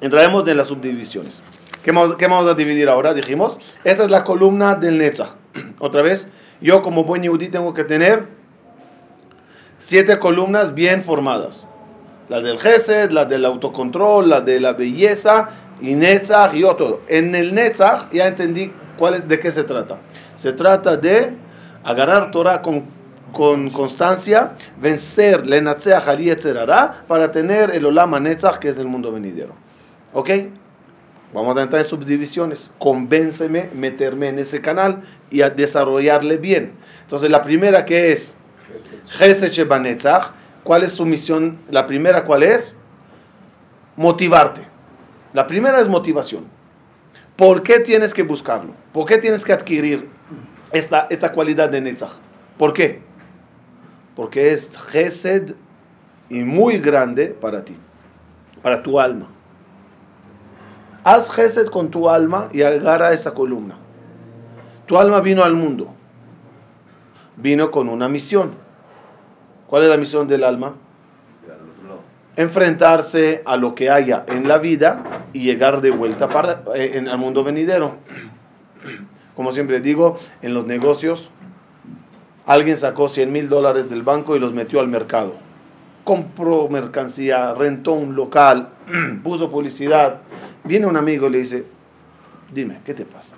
Entraremos 0.00 0.48
en 0.48 0.56
las 0.56 0.66
subdivisiones. 0.66 1.44
¿Qué 1.84 1.92
vamos, 1.92 2.16
qué 2.16 2.26
vamos 2.26 2.50
a 2.50 2.54
dividir 2.54 2.88
ahora? 2.88 3.14
Dijimos, 3.14 3.56
esta 3.84 4.02
es 4.02 4.10
la 4.10 4.24
columna 4.24 4.74
del 4.74 4.98
Netzach. 4.98 5.36
Otra 5.78 6.02
vez, 6.02 6.28
yo 6.60 6.82
como 6.82 7.04
buen 7.04 7.22
yudí 7.22 7.50
tengo 7.50 7.72
que 7.72 7.84
tener 7.84 8.26
siete 9.78 10.18
columnas 10.18 10.74
bien 10.74 11.04
formadas. 11.04 11.68
La 12.28 12.40
del 12.40 12.58
Gesed, 12.58 13.10
la 13.10 13.24
del 13.24 13.44
autocontrol, 13.44 14.28
la 14.28 14.40
de 14.40 14.58
la 14.58 14.72
belleza 14.72 15.48
y 15.80 15.94
Netzach 15.94 16.54
y 16.54 16.60
yo 16.60 16.74
todo. 16.74 17.02
En 17.08 17.34
el 17.34 17.54
Netzach 17.54 18.10
ya 18.12 18.26
entendí 18.26 18.72
cuál 18.98 19.14
es, 19.14 19.28
de 19.28 19.38
qué 19.38 19.52
se 19.52 19.62
trata. 19.62 19.98
Se 20.34 20.52
trata 20.52 20.96
de 20.96 21.30
agarrar 21.84 22.32
Torah 22.32 22.62
con, 22.62 22.84
con 23.32 23.70
constancia, 23.70 24.54
vencer 24.80 25.46
Lenatzeach 25.46 26.08
Ali 26.08 26.30
Etzerará 26.30 27.04
para 27.06 27.30
tener 27.30 27.70
el 27.70 27.86
Olama 27.86 28.18
Netzach 28.18 28.58
que 28.58 28.70
es 28.70 28.78
el 28.78 28.86
mundo 28.86 29.12
venidero. 29.12 29.54
¿Ok? 30.12 30.30
Vamos 31.32 31.56
a 31.56 31.62
entrar 31.62 31.82
en 31.82 31.88
subdivisiones. 31.88 32.70
Convénceme 32.78 33.70
meterme 33.72 34.28
en 34.28 34.38
ese 34.38 34.60
canal 34.60 35.02
y 35.30 35.42
a 35.42 35.50
desarrollarle 35.50 36.38
bien. 36.38 36.72
Entonces 37.02 37.30
la 37.30 37.42
primera 37.42 37.84
que 37.84 38.10
es 38.10 38.36
Gesed 39.10 39.50
Shebanetzach. 39.50 40.32
¿Cuál 40.66 40.82
es 40.82 40.94
su 40.94 41.06
misión? 41.06 41.60
La 41.70 41.86
primera, 41.86 42.24
¿cuál 42.24 42.42
es? 42.42 42.76
Motivarte. 43.94 44.66
La 45.32 45.46
primera 45.46 45.80
es 45.80 45.86
motivación. 45.86 46.44
¿Por 47.36 47.62
qué 47.62 47.78
tienes 47.78 48.12
que 48.12 48.24
buscarlo? 48.24 48.72
¿Por 48.92 49.06
qué 49.06 49.18
tienes 49.18 49.44
que 49.44 49.52
adquirir 49.52 50.08
esta, 50.72 51.06
esta 51.08 51.30
cualidad 51.30 51.68
de 51.68 51.80
Netzach? 51.80 52.14
¿Por 52.58 52.72
qué? 52.72 53.00
Porque 54.16 54.50
es 54.50 54.76
Gesed 54.76 55.54
y 56.30 56.40
muy 56.42 56.78
grande 56.78 57.28
para 57.28 57.64
ti, 57.64 57.76
para 58.60 58.82
tu 58.82 58.98
alma. 58.98 59.28
Haz 61.04 61.30
Gesed 61.30 61.68
con 61.68 61.92
tu 61.92 62.10
alma 62.10 62.48
y 62.52 62.62
agarra 62.62 63.12
esa 63.12 63.30
columna. 63.32 63.76
Tu 64.86 64.98
alma 64.98 65.20
vino 65.20 65.44
al 65.44 65.54
mundo. 65.54 65.94
Vino 67.36 67.70
con 67.70 67.88
una 67.88 68.08
misión. 68.08 68.65
¿Cuál 69.66 69.84
es 69.84 69.88
la 69.88 69.96
misión 69.96 70.28
del 70.28 70.44
alma? 70.44 70.68
Al. 70.68 71.56
Enfrentarse 72.36 73.42
a 73.44 73.56
lo 73.56 73.74
que 73.74 73.90
haya 73.90 74.24
en 74.28 74.46
la 74.46 74.58
vida 74.58 75.02
y 75.32 75.42
llegar 75.42 75.80
de 75.80 75.90
vuelta 75.90 76.28
para, 76.28 76.62
eh, 76.74 76.92
en 76.94 77.08
el 77.08 77.18
mundo 77.18 77.42
venidero. 77.42 77.96
Como 79.34 79.52
siempre 79.52 79.80
digo, 79.80 80.18
en 80.42 80.54
los 80.54 80.66
negocios, 80.66 81.30
alguien 82.46 82.76
sacó 82.76 83.08
100 83.08 83.32
mil 83.32 83.48
dólares 83.48 83.90
del 83.90 84.02
banco 84.02 84.36
y 84.36 84.38
los 84.38 84.54
metió 84.54 84.80
al 84.80 84.88
mercado. 84.88 85.34
Compró 86.04 86.68
mercancía, 86.68 87.52
rentó 87.54 87.92
un 87.92 88.14
local, 88.14 88.68
puso 89.22 89.50
publicidad. 89.50 90.20
Viene 90.64 90.86
un 90.86 90.96
amigo 90.96 91.26
y 91.26 91.30
le 91.30 91.38
dice, 91.38 91.64
dime, 92.52 92.80
¿qué 92.84 92.94
te 92.94 93.04
pasa? 93.04 93.36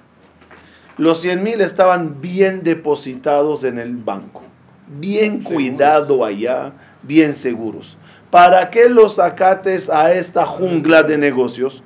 Los 0.99 1.21
100 1.21 1.43
mil 1.43 1.61
estaban 1.61 2.21
bien 2.21 2.63
depositados 2.63 3.65
en 3.65 3.79
el 3.79 3.97
banco, 3.97 4.43
bien 4.89 5.43
cuidado 5.43 6.25
allá, 6.25 6.73
bien 7.03 7.35
seguros. 7.35 7.99
¿Para 8.31 8.71
qué 8.71 8.89
los 8.89 9.17
sacates 9.17 9.89
a 9.89 10.13
esta 10.13 10.47
jungla 10.47 11.03
de 11.03 11.17
negocios? 11.19 11.83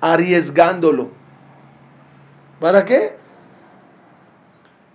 Arriesgándolo. 0.00 1.10
¿Para 2.60 2.84
qué? 2.84 3.16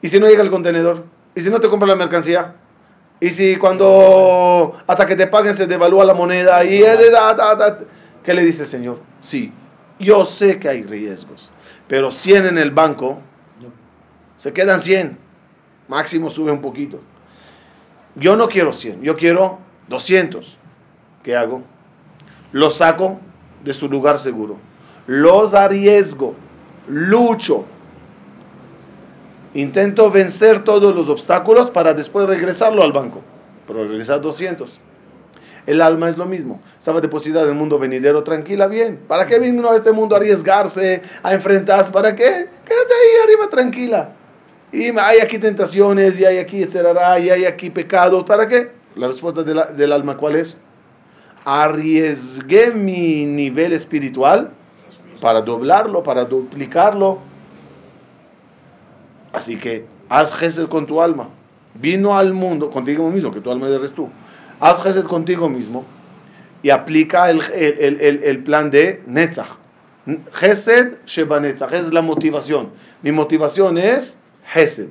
¿Y 0.02 0.08
si 0.08 0.20
no 0.20 0.28
llega 0.28 0.42
el 0.42 0.50
contenedor? 0.50 1.06
¿Y 1.36 1.42
si 1.42 1.50
no 1.50 1.60
te 1.60 1.70
compra 1.70 1.88
la 1.88 1.96
mercancía? 1.96 2.56
¿Y 3.20 3.30
si 3.30 3.56
cuando 3.58 4.76
hasta 4.88 5.06
que 5.06 5.16
te 5.16 5.28
paguen 5.28 5.56
se 5.56 5.68
devalúa 5.68 6.04
la 6.06 6.16
moneda? 6.16 6.66
y? 6.66 6.82
¿Qué 8.24 8.34
le 8.34 8.44
dice 8.44 8.64
el 8.64 8.68
Señor? 8.68 9.00
Sí, 9.22 9.54
yo 10.00 10.26
sé 10.26 10.60
que 10.60 10.68
hay 10.70 10.84
riesgos, 10.84 11.52
pero 11.88 12.12
100 12.12 12.48
en 12.48 12.58
el 12.58 12.72
banco, 12.72 13.20
se 14.38 14.52
quedan 14.54 14.82
100. 14.82 15.20
Máximo 15.88 16.32
sube 16.32 16.52
un 16.52 16.62
poquito. 16.62 17.00
Yo 18.16 18.36
no 18.36 18.50
quiero 18.50 18.74
100, 18.74 19.02
yo 19.02 19.16
quiero 19.16 19.60
200. 19.88 20.58
¿Qué 21.24 21.36
hago? 21.36 21.64
Los 22.52 22.78
saco 22.78 23.20
de 23.64 23.74
su 23.74 23.88
lugar 23.90 24.20
seguro. 24.20 24.58
Los 25.08 25.54
arriesgo. 25.54 26.36
Lucho. 26.88 27.66
Intento 29.54 30.10
vencer 30.10 30.64
todos 30.64 30.96
los 30.96 31.10
obstáculos 31.10 31.70
para 31.72 31.94
después 31.94 32.28
regresarlo 32.28 32.84
al 32.84 32.92
banco. 32.92 33.22
Pero 33.68 33.88
regresar 33.88 34.22
200. 34.22 34.80
El 35.68 35.82
alma 35.82 36.10
es 36.10 36.18
lo 36.18 36.26
mismo. 36.26 36.62
Estaba 36.78 37.02
depositada 37.02 37.44
en 37.44 37.52
el 37.52 37.56
mundo 37.56 37.78
venidero 37.78 38.24
tranquila, 38.24 38.68
bien. 38.68 39.00
¿Para 39.08 39.28
qué 39.28 39.38
vino 39.40 39.70
a 39.70 39.76
este 39.76 39.92
mundo 39.92 40.16
a 40.16 40.18
arriesgarse, 40.18 41.02
a 41.22 41.34
enfrentarse? 41.34 41.92
¿Para 41.92 42.16
qué? 42.16 42.24
Quédate 42.66 42.94
ahí 42.94 43.24
arriba 43.24 43.50
tranquila. 43.50 44.10
Y 44.72 44.86
hay 44.98 45.20
aquí 45.20 45.38
tentaciones, 45.38 46.20
y 46.20 46.26
hay 46.26 46.38
aquí 46.38 46.64
etcétera, 46.64 47.20
y 47.20 47.30
hay 47.30 47.46
aquí 47.46 47.70
pecados. 47.70 48.24
¿Para 48.24 48.48
qué? 48.48 48.72
La 48.96 49.08
respuesta 49.08 49.44
de 49.44 49.54
la- 49.56 49.66
del 49.68 49.92
alma, 49.92 50.16
¿cuál 50.18 50.36
es? 50.38 50.58
Arriesgué 51.44 52.72
mi 52.72 53.26
nivel 53.26 53.74
espiritual 53.74 54.52
para 55.20 55.42
doblarlo, 55.42 56.04
para 56.04 56.26
duplicarlo. 56.26 57.20
Así 59.34 59.58
que 59.58 59.86
haz 60.10 60.34
gesed 60.34 60.68
con 60.68 60.86
tu 60.86 61.02
alma. 61.02 61.30
Vino 61.74 62.18
al 62.18 62.34
mundo, 62.34 62.70
contigo 62.70 63.10
mismo, 63.10 63.32
que 63.32 63.40
tu 63.42 63.50
alma 63.52 63.68
eres 63.68 63.94
tú. 63.94 64.10
Haz 64.60 64.82
gesed 64.84 65.06
contigo 65.06 65.50
mismo 65.50 65.86
y 66.64 66.70
aplica 66.70 67.30
el, 67.30 67.42
el- 67.54 68.00
el- 68.02 68.24
el- 68.24 68.44
plan 68.44 68.70
de 68.70 69.02
Netzach. 69.08 69.58
Gesed 70.34 70.96
Sheba 71.06 71.40
Netzach, 71.40 71.72
es 71.74 71.94
la 71.94 72.02
motivación. 72.02 72.70
Mi 73.02 73.12
motivación 73.12 73.78
es 73.78 74.18
Gesed. 74.54 74.90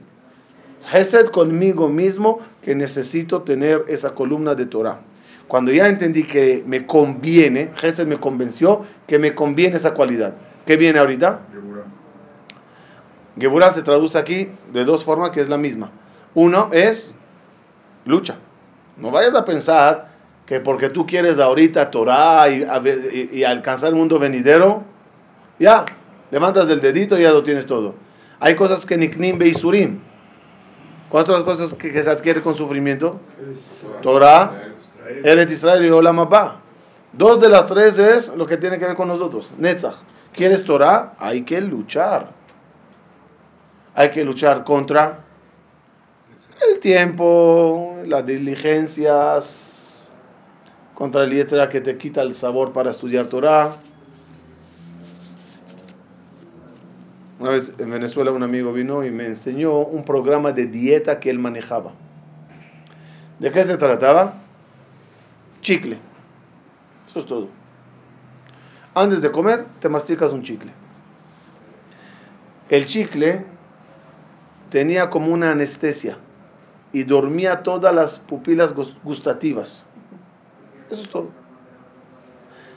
Gesed 0.91 1.27
conmigo 1.31 1.89
mismo 1.89 2.41
que 2.63 2.75
necesito 2.75 3.43
tener 3.43 3.85
esa 3.89 4.15
columna 4.15 4.55
de 4.55 4.67
Torah. 4.67 5.01
Cuando 5.49 5.73
ya 5.73 5.87
entendí 5.89 6.25
que 6.25 6.63
me 6.67 6.87
conviene, 6.87 7.71
Gesed 7.77 8.07
me 8.07 8.19
convenció 8.19 8.85
que 9.07 9.19
me 9.19 9.35
conviene 9.35 9.77
esa 9.77 9.93
cualidad. 9.95 10.35
¿Qué 10.65 10.77
viene 10.77 10.99
ahorita? 11.01 11.41
Geburah. 11.53 11.85
Geburah 13.39 13.73
se 13.73 13.83
traduce 13.83 14.17
aquí 14.19 14.49
de 14.73 14.85
dos 14.85 15.05
formas 15.05 15.31
que 15.31 15.41
es 15.41 15.49
la 15.49 15.59
misma. 15.59 15.91
Uno 16.35 16.71
es 16.73 17.15
lucha. 18.05 18.37
No 18.97 19.11
vayas 19.11 19.35
a 19.35 19.45
pensar 19.45 20.09
que 20.47 20.61
porque 20.61 20.89
tú 20.89 21.07
quieres 21.07 21.39
ahorita 21.39 21.91
Torah 21.91 22.49
y, 22.49 22.63
y- 23.13 23.31
y 23.39 23.45
alcanzar 23.45 23.91
el 23.91 23.97
mundo 23.97 24.19
venidero, 24.19 24.83
ya, 25.59 25.85
levantas 26.31 26.67
del 26.69 26.81
dedito 26.81 27.19
y 27.19 27.23
ya 27.23 27.33
lo 27.33 27.43
tienes 27.43 27.67
todo. 27.67 27.95
Hay 28.41 28.57
cosas 28.57 28.87
que 28.87 28.97
niknim 28.97 29.39
beisurim. 29.39 30.01
¿Cuáles 31.11 31.27
son 31.27 31.35
las 31.35 31.45
cosas 31.45 31.75
que, 31.75 32.03
se 32.03 32.11
adquiere 32.11 32.41
con 32.41 32.55
sufrimiento? 32.55 33.21
Torah, 34.01 34.75
Eret 35.25 35.51
Israel 35.51 35.85
y 35.85 35.91
Olam 35.91 36.21
Abba. 36.21 36.61
Dos 37.13 37.41
de 37.41 37.49
las 37.49 37.67
tres 37.67 37.99
es 37.99 38.29
lo 38.29 38.47
que 38.47 38.57
tiene 38.57 38.79
que 38.79 38.87
ver 38.87 38.97
con 38.97 39.09
nosotros. 39.09 39.53
Netzach. 39.59 39.97
¿Quieres 40.33 40.65
Torah? 40.65 41.15
Hay 41.19 41.43
que 41.43 41.61
luchar. 41.61 42.31
Hay 43.95 44.11
que 44.11 44.25
luchar 44.25 44.65
contra 44.65 45.25
el 46.69 46.79
tiempo, 46.79 47.99
las 48.07 48.25
diligencias, 48.25 50.13
contra 50.95 51.25
el 51.25 51.33
etcétera 51.33 51.69
que 51.69 51.81
te 51.81 51.99
quita 51.99 52.23
el 52.23 52.35
sabor 52.35 52.73
para 52.73 52.93
estudiar 52.93 53.27
Torah. 53.27 53.77
Una 57.41 57.51
vez 57.53 57.73
en 57.79 57.91
Venezuela 57.91 58.31
un 58.33 58.43
amigo 58.43 58.71
vino 58.73 59.03
y 59.03 59.11
me 59.11 59.25
enseñó 59.27 59.79
un 59.79 60.05
programa 60.05 60.53
de 60.53 60.67
dieta 60.67 61.19
que 61.21 61.31
él 61.31 61.39
manejaba. 61.39 61.93
¿De 63.39 63.51
qué 63.51 63.65
se 63.65 63.79
trataba? 63.79 64.35
Chicle. 65.63 65.97
Eso 67.09 67.21
es 67.21 67.25
todo. 67.27 67.49
Antes 68.95 69.23
de 69.23 69.31
comer, 69.33 69.65
te 69.81 69.89
masticas 69.89 70.33
un 70.35 70.43
chicle. 70.43 70.71
El 72.69 72.85
chicle 72.87 73.47
tenía 74.69 75.09
como 75.09 75.33
una 75.33 75.53
anestesia 75.53 76.19
y 76.93 77.05
dormía 77.05 77.63
todas 77.63 77.95
las 77.95 78.19
pupilas 78.19 78.75
gus- 78.75 78.97
gustativas. 79.03 79.83
Eso 80.91 81.01
es 81.01 81.09
todo. 81.09 81.31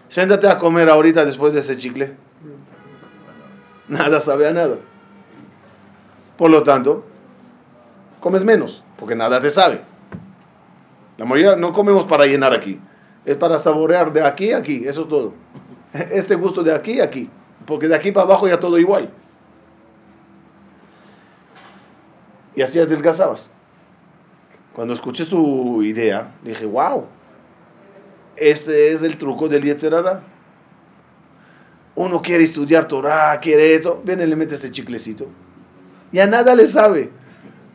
Siéntate 0.07 0.47
a 0.47 0.57
comer 0.57 0.87
ahorita 0.89 1.25
después 1.25 1.53
de 1.53 1.59
ese 1.59 1.77
chicle. 1.77 2.15
Nada 3.93 4.19
sabe 4.19 4.47
a 4.47 4.51
nada. 4.51 4.77
Por 6.35 6.49
lo 6.49 6.63
tanto, 6.63 7.05
comes 8.19 8.43
menos, 8.43 8.83
porque 8.97 9.15
nada 9.15 9.39
te 9.39 9.51
sabe. 9.51 9.81
La 11.17 11.25
mayoría 11.25 11.55
no 11.55 11.71
comemos 11.73 12.05
para 12.05 12.25
llenar 12.25 12.55
aquí, 12.55 12.79
es 13.23 13.35
para 13.35 13.59
saborear 13.59 14.11
de 14.11 14.25
aquí 14.25 14.51
a 14.51 14.57
aquí, 14.57 14.87
eso 14.87 15.03
es 15.03 15.07
todo. 15.07 15.33
Este 15.93 16.33
gusto 16.33 16.63
de 16.63 16.73
aquí 16.73 16.99
a 17.01 17.03
aquí, 17.03 17.29
porque 17.67 17.87
de 17.87 17.95
aquí 17.95 18.11
para 18.11 18.25
abajo 18.25 18.47
ya 18.47 18.59
todo 18.59 18.79
igual. 18.79 19.11
Y 22.55 22.63
así 22.63 22.79
adelgazabas. 22.79 23.51
Cuando 24.73 24.95
escuché 24.95 25.23
su 25.23 25.83
idea, 25.83 26.31
dije, 26.41 26.65
wow, 26.65 27.05
ese 28.37 28.91
es 28.91 29.03
el 29.03 29.19
truco 29.19 29.47
del 29.47 29.63
Yetzerara. 29.63 30.23
Uno 32.03 32.21
quiere 32.21 32.43
estudiar 32.43 32.85
Torah, 32.85 33.39
quiere 33.39 33.75
esto, 33.75 34.01
viene 34.03 34.25
y 34.25 34.27
le 34.27 34.35
mete 34.35 34.55
ese 34.55 34.69
chiclecito. 34.69 35.25
Ya 36.11 36.27
nada 36.27 36.53
le 36.53 36.67
sabe. 36.67 37.09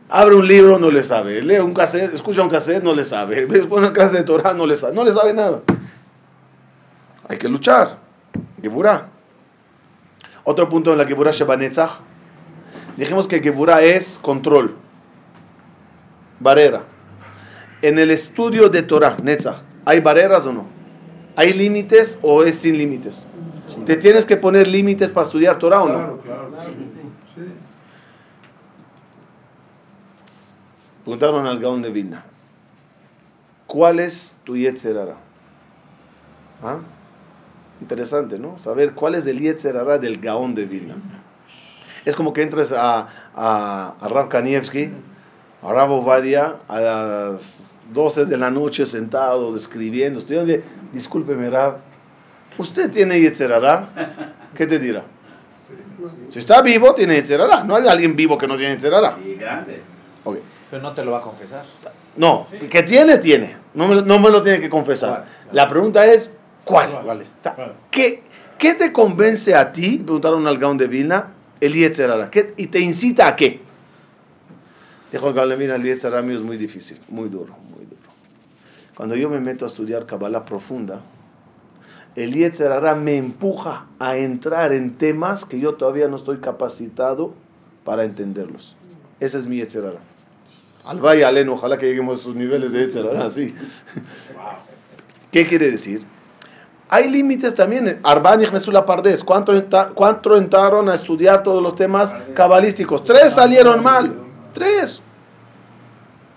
Abre 0.07 0.35
un 0.35 0.47
libro, 0.47 0.77
no 0.77 0.91
le 0.91 1.01
sabe. 1.01 1.41
Lee 1.41 1.57
un 1.57 1.73
cassette, 1.73 2.13
escucha 2.13 2.43
un 2.43 2.49
cassette, 2.49 2.83
no 2.83 2.93
le 2.93 3.05
sabe. 3.05 3.45
Ves 3.47 3.65
una 3.71 3.91
clase 3.91 4.17
de 4.17 4.23
Torah, 4.23 4.53
no 4.53 4.67
le 4.67 4.75
sabe. 4.75 4.93
No 4.93 5.03
le 5.03 5.11
sabe 5.11 5.33
nada. 5.33 5.63
Hay 7.27 7.39
que 7.39 7.49
luchar. 7.49 7.97
Geburah. 8.61 9.09
Otro 10.43 10.69
punto 10.69 10.91
en 10.91 10.99
la 10.99 11.05
Geburah 11.05 11.31
Shebanetzach. 11.31 12.01
Dijimos 12.97 13.27
que 13.27 13.39
Geburah 13.39 13.81
es 13.81 14.19
control. 14.19 14.75
Barrera. 16.39 16.83
En 17.81 17.97
el 17.97 18.11
estudio 18.11 18.69
de 18.69 18.83
Torah, 18.83 19.17
Netzach, 19.23 19.63
¿hay 19.85 20.01
barreras 20.01 20.45
o 20.45 20.53
no? 20.53 20.78
¿Hay 21.39 21.53
límites 21.53 22.19
o 22.21 22.43
es 22.43 22.57
sin 22.57 22.77
límites? 22.77 23.25
¿Te 23.85 23.95
tienes 23.95 24.25
que 24.25 24.35
poner 24.35 24.67
límites 24.67 25.09
para 25.09 25.25
estudiar 25.25 25.57
Torah 25.57 25.83
o 25.83 25.87
no? 25.87 25.93
Claro, 25.93 26.19
claro. 26.19 26.49
Claro 26.49 26.71
que 26.71 26.83
sí. 26.83 26.99
sí. 27.33 27.41
Sí. 27.41 27.53
Preguntaron 31.05 31.47
al 31.47 31.57
Gaón 31.61 31.81
de 31.81 31.91
Vilna. 31.91 32.25
¿Cuál 33.67 34.01
es 34.01 34.37
tu 34.43 34.57
Yetzerara? 34.57 35.15
¿Ah? 36.61 36.79
Interesante, 37.79 38.37
¿no? 38.37 38.59
Saber 38.59 38.91
cuál 38.91 39.15
es 39.15 39.25
el 39.25 39.39
Yetzerara 39.39 39.97
del 39.97 40.19
Gaón 40.19 40.55
de 40.55 40.65
Vilna. 40.65 40.95
Es 42.03 42.17
como 42.17 42.33
que 42.33 42.41
entres 42.41 42.73
a, 42.73 43.07
a, 43.33 43.95
a 43.97 44.07
Rav 44.09 44.27
Kanievski, 44.27 44.91
a 45.63 45.71
Rav 45.71 45.89
Ovadia, 45.89 46.57
a 46.67 46.81
las 46.81 47.78
12 47.93 48.25
de 48.25 48.37
la 48.37 48.49
noche 48.51 48.85
sentado, 48.85 49.55
escribiendo, 49.55 50.19
estudiando. 50.19 50.53
Discúlpeme, 50.93 51.49
Rav, 51.49 51.77
¿usted 52.57 52.89
tiene 52.91 53.19
Yetzerara? 53.19 53.89
¿Qué 54.55 54.67
te 54.67 54.79
dirá? 54.79 55.03
Si 56.29 56.39
está 56.39 56.61
vivo, 56.61 56.93
tiene 56.93 57.15
Yetzerara. 57.15 57.63
No 57.63 57.75
hay 57.75 57.87
alguien 57.87 58.15
vivo 58.15 58.37
que 58.37 58.47
no 58.47 58.55
tiene 58.57 58.73
Yetzerara. 58.75 59.17
Y 59.25 59.35
grande. 59.35 59.81
Ok. 60.23 60.37
Pero 60.69 60.81
no 60.81 60.93
te 60.93 61.03
lo 61.03 61.11
va 61.11 61.17
a 61.17 61.21
confesar. 61.21 61.63
No, 62.15 62.45
que 62.69 62.83
tiene, 62.83 63.17
tiene. 63.17 63.55
No 63.73 63.87
me, 63.87 63.95
lo- 63.95 64.01
no 64.01 64.19
me 64.19 64.29
lo 64.29 64.41
tiene 64.41 64.59
que 64.59 64.69
confesar. 64.69 65.09
¿Cuál? 65.09 65.55
La 65.55 65.67
pregunta 65.67 66.05
es, 66.05 66.29
¿cuál? 66.63 66.99
¿Cuál 67.03 67.21
es? 67.21 67.33
O 67.39 67.43
sea, 67.43 67.73
¿qué, 67.91 68.23
qué 68.57 68.73
te 68.75 68.91
convence 68.91 69.55
a 69.55 69.71
ti? 69.71 69.97
Preguntaron 69.97 70.45
al 70.47 70.57
Gaón 70.57 70.77
de 70.77 70.87
Vilna, 70.87 71.27
el 71.59 71.73
Yetzerara. 71.73 72.29
¿Qué- 72.29 72.53
¿Y 72.57 72.67
te 72.67 72.79
incita 72.79 73.27
a 73.27 73.35
qué? 73.35 73.61
Dijo 75.11 75.29
el 75.29 75.83
Yetzerara 75.83 76.21
mío 76.21 76.37
es 76.37 76.43
muy 76.43 76.57
difícil, 76.57 76.99
muy 77.09 77.29
duro, 77.29 77.55
muy 77.75 77.85
duro. 77.85 78.01
Cuando 78.95 79.15
yo 79.15 79.29
me 79.29 79.39
meto 79.39 79.65
a 79.65 79.67
estudiar 79.67 80.05
Kabbalah 80.05 80.45
profunda, 80.45 81.01
el 82.15 82.33
Yetzerara 82.33 82.95
me 82.95 83.17
empuja 83.17 83.87
a 83.97 84.17
entrar 84.17 84.73
en 84.73 84.97
temas 84.97 85.45
que 85.45 85.59
yo 85.59 85.75
todavía 85.75 86.07
no 86.07 86.15
estoy 86.15 86.37
capacitado 86.37 87.33
para 87.85 88.03
entenderlos. 88.03 88.75
Ese 89.19 89.39
es 89.39 89.47
mi 89.47 89.57
Yetzerara. 89.57 89.99
Al 90.85 90.99
vaya 90.99 91.27
aleno, 91.27 91.53
ojalá 91.53 91.77
que 91.77 91.87
lleguemos 91.87 92.17
a 92.17 92.21
esos 92.21 92.35
niveles 92.35 92.71
de 92.71 92.85
Yetzerara, 92.85 93.25
así. 93.25 93.53
¿Qué 95.31 95.45
quiere 95.45 95.71
decir? 95.71 96.03
Hay 96.89 97.09
límites 97.09 97.53
también. 97.53 97.99
Arbani 98.03 98.45
la 98.71 98.85
Pardes. 98.85 99.23
¿Cuánto, 99.23 99.53
entra- 99.53 99.89
¿Cuánto 99.93 100.35
entraron 100.35 100.89
a 100.89 100.95
estudiar 100.95 101.43
todos 101.43 101.61
los 101.61 101.75
temas 101.75 102.15
cabalísticos? 102.33 103.03
Tres 103.03 103.33
salieron 103.33 103.83
mal. 103.83 104.28
Tres. 104.59 105.01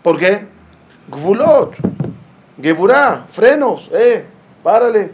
¿Por 0.03 0.19
qué? 0.19 0.47
Gvulot. 1.09 1.75
Geburá. 2.61 3.27
Frenos. 3.29 3.91
Eh, 3.93 4.25
párale. 4.63 5.13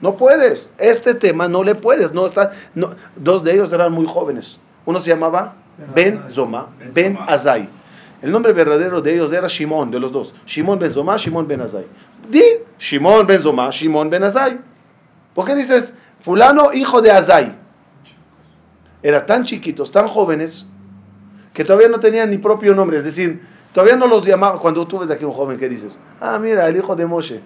No 0.00 0.16
puedes. 0.16 0.72
Este 0.76 1.14
tema 1.14 1.48
no 1.48 1.62
le 1.62 1.74
puedes. 1.74 2.12
No 2.12 2.26
está, 2.26 2.52
no. 2.74 2.90
Dos 3.16 3.42
de 3.42 3.54
ellos 3.54 3.72
eran 3.72 3.92
muy 3.92 4.06
jóvenes. 4.06 4.60
Uno 4.84 5.00
se 5.00 5.10
llamaba 5.10 5.54
Ben 5.94 6.28
Zoma, 6.28 6.68
Ben. 6.92 7.18
Azai. 7.26 7.68
El 8.20 8.32
nombre 8.32 8.52
verdadero 8.52 9.00
de 9.00 9.14
ellos 9.14 9.32
era 9.32 9.46
Shimon, 9.46 9.90
de 9.90 10.00
los 10.00 10.10
dos. 10.10 10.34
Shimon 10.44 10.78
Ben 10.78 10.90
Zoma, 10.90 11.16
Shimon 11.16 11.46
Ben 11.46 11.60
Azai. 11.60 11.86
Di 12.28 12.42
Shimon 12.78 13.26
Ben 13.26 13.40
Zoma, 13.40 13.70
Shimon 13.70 14.10
Ben 14.10 14.24
Azai. 14.24 14.58
¿Por 15.34 15.46
qué 15.46 15.54
dices 15.54 15.94
fulano 16.20 16.72
hijo 16.72 17.00
de 17.00 17.12
Azai? 17.12 17.54
Eran 19.02 19.26
tan 19.26 19.44
chiquitos, 19.44 19.90
tan 19.92 20.08
jóvenes, 20.08 20.66
que 21.58 21.64
todavía 21.64 21.88
no 21.88 21.98
tenían 21.98 22.30
ni 22.30 22.38
propio 22.38 22.72
nombre. 22.72 22.98
Es 22.98 23.04
decir, 23.04 23.42
todavía 23.72 23.96
no 23.96 24.06
los 24.06 24.24
llamaban. 24.24 24.60
Cuando 24.60 24.86
tú 24.86 25.00
ves 25.00 25.10
aquí 25.10 25.24
un 25.24 25.32
joven, 25.32 25.58
¿qué 25.58 25.68
dices? 25.68 25.98
Ah, 26.20 26.38
mira, 26.38 26.68
el 26.68 26.76
hijo 26.76 26.94
de 26.94 27.04
Moshe. 27.04 27.40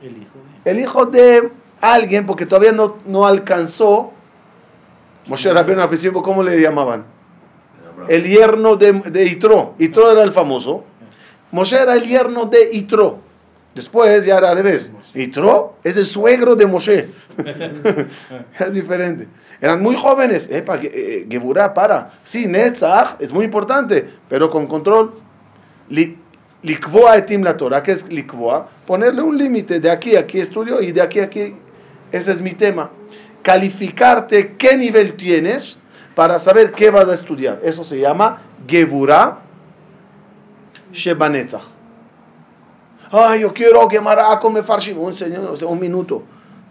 El 0.00 0.18
hijo 0.18 0.38
de... 0.38 0.70
El 0.70 0.78
hijo 0.78 1.06
de 1.06 1.50
alguien, 1.80 2.26
porque 2.26 2.46
todavía 2.46 2.70
no, 2.70 2.98
no 3.04 3.26
alcanzó. 3.26 4.12
Moshe 5.26 5.52
Rabbeinu 5.52 5.82
al 5.82 5.88
principio, 5.88 6.22
¿cómo 6.22 6.44
le 6.44 6.60
llamaban? 6.60 7.06
El 8.06 8.22
yerno 8.22 8.76
de, 8.76 8.92
de 8.92 9.24
Itro. 9.24 9.74
Itro 9.80 10.12
era 10.12 10.22
el 10.22 10.30
famoso. 10.30 10.84
Moshe 11.50 11.74
era 11.74 11.94
el 11.94 12.06
yerno 12.06 12.44
de 12.44 12.70
Itro. 12.72 13.18
Después 13.74 14.24
ya 14.24 14.38
era 14.38 14.50
al 14.50 14.58
revés. 14.58 14.92
Itro 15.12 15.74
es 15.82 15.96
el 15.96 16.06
suegro 16.06 16.54
de 16.54 16.66
Moshe. 16.66 17.08
es 18.60 18.72
diferente. 18.72 19.28
Eran 19.60 19.82
muy 19.82 19.96
jóvenes. 19.96 20.48
Epa, 20.50 20.78
Ge- 20.78 20.90
eh, 20.92 21.26
Geburá, 21.30 21.72
para. 21.74 22.12
Sí, 22.24 22.46
Netzach 22.46 23.16
es 23.20 23.32
muy 23.32 23.44
importante, 23.44 24.08
pero 24.28 24.50
con 24.50 24.66
control. 24.66 25.14
Li- 25.88 26.18
Likvoa 26.62 27.18
etim 27.18 27.42
la 27.42 27.56
Torah, 27.58 27.82
¿qué 27.82 27.92
es 27.92 28.08
likvoa? 28.10 28.68
Ponerle 28.86 29.20
un 29.22 29.36
límite. 29.36 29.80
De 29.80 29.90
aquí 29.90 30.16
a 30.16 30.20
aquí 30.20 30.40
estudio 30.40 30.80
y 30.80 30.92
de 30.92 31.02
aquí 31.02 31.20
a 31.20 31.24
aquí. 31.24 31.54
Ese 32.10 32.32
es 32.32 32.40
mi 32.40 32.52
tema. 32.52 32.90
Calificarte 33.42 34.54
qué 34.56 34.76
nivel 34.76 35.12
tienes 35.14 35.78
para 36.14 36.38
saber 36.38 36.72
qué 36.72 36.90
vas 36.90 37.06
a 37.08 37.14
estudiar. 37.14 37.60
Eso 37.62 37.84
se 37.84 38.00
llama 38.00 38.38
Geburah 38.66 39.40
Shebanetzach. 40.92 41.62
Ay, 43.10 43.40
yo 43.40 43.52
quiero 43.52 43.86
quemar 43.86 44.18
a 44.18 44.38
con 44.40 44.52
Mefarshim. 44.54 44.98
Un 44.98 45.12
señor, 45.12 45.54
un 45.62 45.78
minuto. 45.78 46.22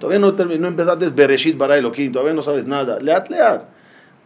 Todavía 0.04 0.20
no, 0.20 0.34
no 0.34 0.68
empezaste 0.68 1.12
Bereshit 1.12 1.58
Bara 1.58 1.78
Elohim, 1.78 2.12
todavía 2.12 2.34
no 2.34 2.42
sabes 2.42 2.68
nada. 2.68 3.00
Leat, 3.00 3.30
leat. 3.30 3.62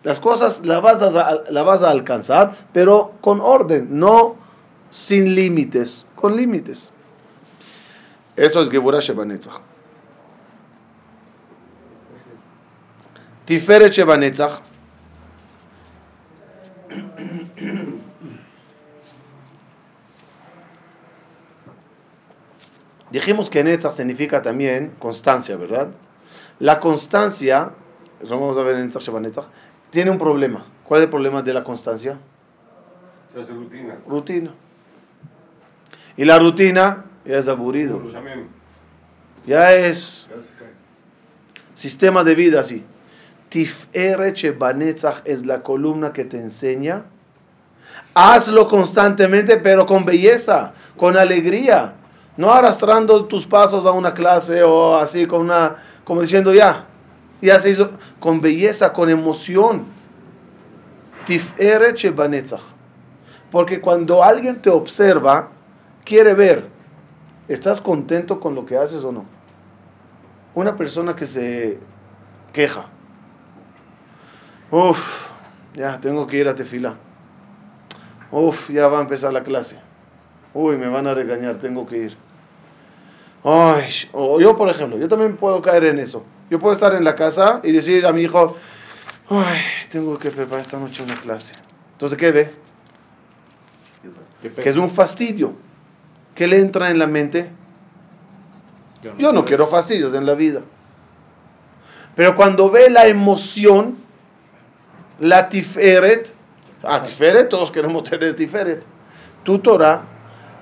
Las 0.01 0.19
cosas 0.19 0.65
las 0.65 0.81
vas, 0.81 0.99
a, 1.03 1.43
la 1.51 1.61
vas 1.61 1.83
a 1.83 1.91
alcanzar, 1.91 2.55
pero 2.73 3.13
con 3.21 3.39
orden, 3.39 3.87
no 3.91 4.37
sin 4.89 5.35
límites, 5.35 6.03
con 6.15 6.35
límites. 6.35 6.91
Eso 8.35 8.59
es 8.59 8.71
Geburah 8.71 9.01
Shebanetzach. 9.01 9.61
Tiferet 13.45 13.93
Shebanetzach. 13.93 14.61
Dijimos 23.11 23.49
que 23.49 23.63
Netzach 23.63 23.93
significa 23.93 24.41
también 24.41 24.93
constancia, 24.99 25.55
¿verdad? 25.55 25.89
La 26.59 26.79
constancia, 26.79 27.71
eso 28.21 28.39
vamos 28.39 28.57
a 28.57 28.63
ver 28.63 28.75
en 28.75 28.87
Netzach 28.87 29.45
tiene 29.89 30.11
un 30.11 30.17
problema. 30.17 30.65
¿Cuál 30.83 31.01
es 31.01 31.05
el 31.05 31.09
problema 31.09 31.41
de 31.41 31.53
la 31.53 31.63
constancia? 31.63 32.17
Se 33.33 33.41
hace 33.41 33.53
rutina. 33.53 33.95
Rutina. 34.07 34.51
Y 36.15 36.25
la 36.25 36.39
rutina 36.39 37.05
ya 37.25 37.37
es 37.37 37.47
aburrido. 37.47 38.01
Ya 39.45 39.73
es 39.73 40.29
sistema 41.73 42.23
de 42.23 42.35
vida 42.35 42.61
así. 42.61 42.83
Tiferet 43.49 44.35
Shebanetzach 44.35 45.21
es 45.25 45.45
la 45.45 45.61
columna 45.61 46.11
que 46.11 46.25
te 46.25 46.37
enseña. 46.37 47.03
Hazlo 48.13 48.67
constantemente, 48.67 49.57
pero 49.57 49.85
con 49.85 50.03
belleza, 50.03 50.73
con 50.97 51.17
alegría. 51.17 51.93
No 52.37 52.51
arrastrando 52.51 53.25
tus 53.25 53.47
pasos 53.47 53.85
a 53.85 53.91
una 53.91 54.13
clase 54.13 54.63
o 54.63 54.95
así, 54.95 55.25
con 55.25 55.41
una, 55.41 55.75
como 56.03 56.21
diciendo 56.21 56.53
ya, 56.53 56.85
ya 57.41 57.59
se 57.59 57.71
hizo, 57.71 57.91
con 58.19 58.41
belleza, 58.41 58.93
con 58.93 59.09
emoción. 59.09 59.85
Porque 63.51 63.81
cuando 63.81 64.23
alguien 64.23 64.61
te 64.61 64.69
observa, 64.69 65.49
quiere 66.05 66.33
ver, 66.35 66.67
¿estás 67.47 67.81
contento 67.81 68.39
con 68.39 68.55
lo 68.55 68.65
que 68.65 68.77
haces 68.77 69.03
o 69.03 69.11
no? 69.11 69.25
Una 70.53 70.75
persona 70.75 71.15
que 71.15 71.27
se 71.27 71.79
queja. 72.53 72.85
Uf, 74.71 75.27
ya 75.73 75.99
tengo 75.99 76.27
que 76.27 76.37
ir 76.37 76.47
a 76.47 76.55
tefila. 76.55 76.95
Uf, 78.31 78.69
ya 78.69 78.87
va 78.87 78.99
a 78.99 79.01
empezar 79.01 79.33
la 79.33 79.43
clase. 79.43 79.79
Uy, 80.53 80.77
me 80.77 80.87
van 80.87 81.07
a 81.07 81.13
regañar, 81.13 81.57
tengo 81.57 81.85
que 81.85 81.97
ir. 81.97 82.26
Ay, 83.43 83.89
o 84.13 84.39
yo 84.39 84.55
por 84.57 84.69
ejemplo, 84.69 84.97
yo 84.97 85.07
también 85.07 85.37
puedo 85.37 85.61
caer 85.61 85.85
en 85.85 85.99
eso. 85.99 86.25
Yo 86.49 86.59
puedo 86.59 86.73
estar 86.73 86.93
en 86.93 87.03
la 87.03 87.15
casa 87.15 87.61
y 87.63 87.71
decir 87.71 88.05
a 88.05 88.13
mi 88.13 88.23
hijo, 88.23 88.55
ay, 89.29 89.59
tengo 89.89 90.17
que 90.17 90.31
preparar 90.31 90.61
esta 90.61 90.77
noche 90.77 91.03
una 91.03 91.19
clase. 91.19 91.53
Entonces, 91.93 92.17
¿qué 92.17 92.31
ve? 92.31 92.53
Que 94.55 94.69
es 94.69 94.77
un 94.77 94.89
fastidio. 94.89 95.53
¿Qué 96.35 96.47
le 96.47 96.59
entra 96.59 96.89
en 96.91 96.99
la 96.99 97.07
mente? 97.07 97.49
Yo 99.17 99.31
no 99.31 99.45
quiero 99.45 99.67
fastidios 99.67 100.13
en 100.13 100.25
la 100.25 100.33
vida. 100.33 100.61
Pero 102.15 102.35
cuando 102.35 102.69
ve 102.69 102.89
la 102.89 103.07
emoción, 103.07 103.97
la 105.19 105.49
tiferet, 105.49 106.33
ah, 106.83 107.03
tiferet, 107.03 107.49
todos 107.49 107.71
queremos 107.71 108.03
tener 108.09 108.35
tiferet. 108.35 108.83
Tu 109.43 109.59
Torah 109.59 110.03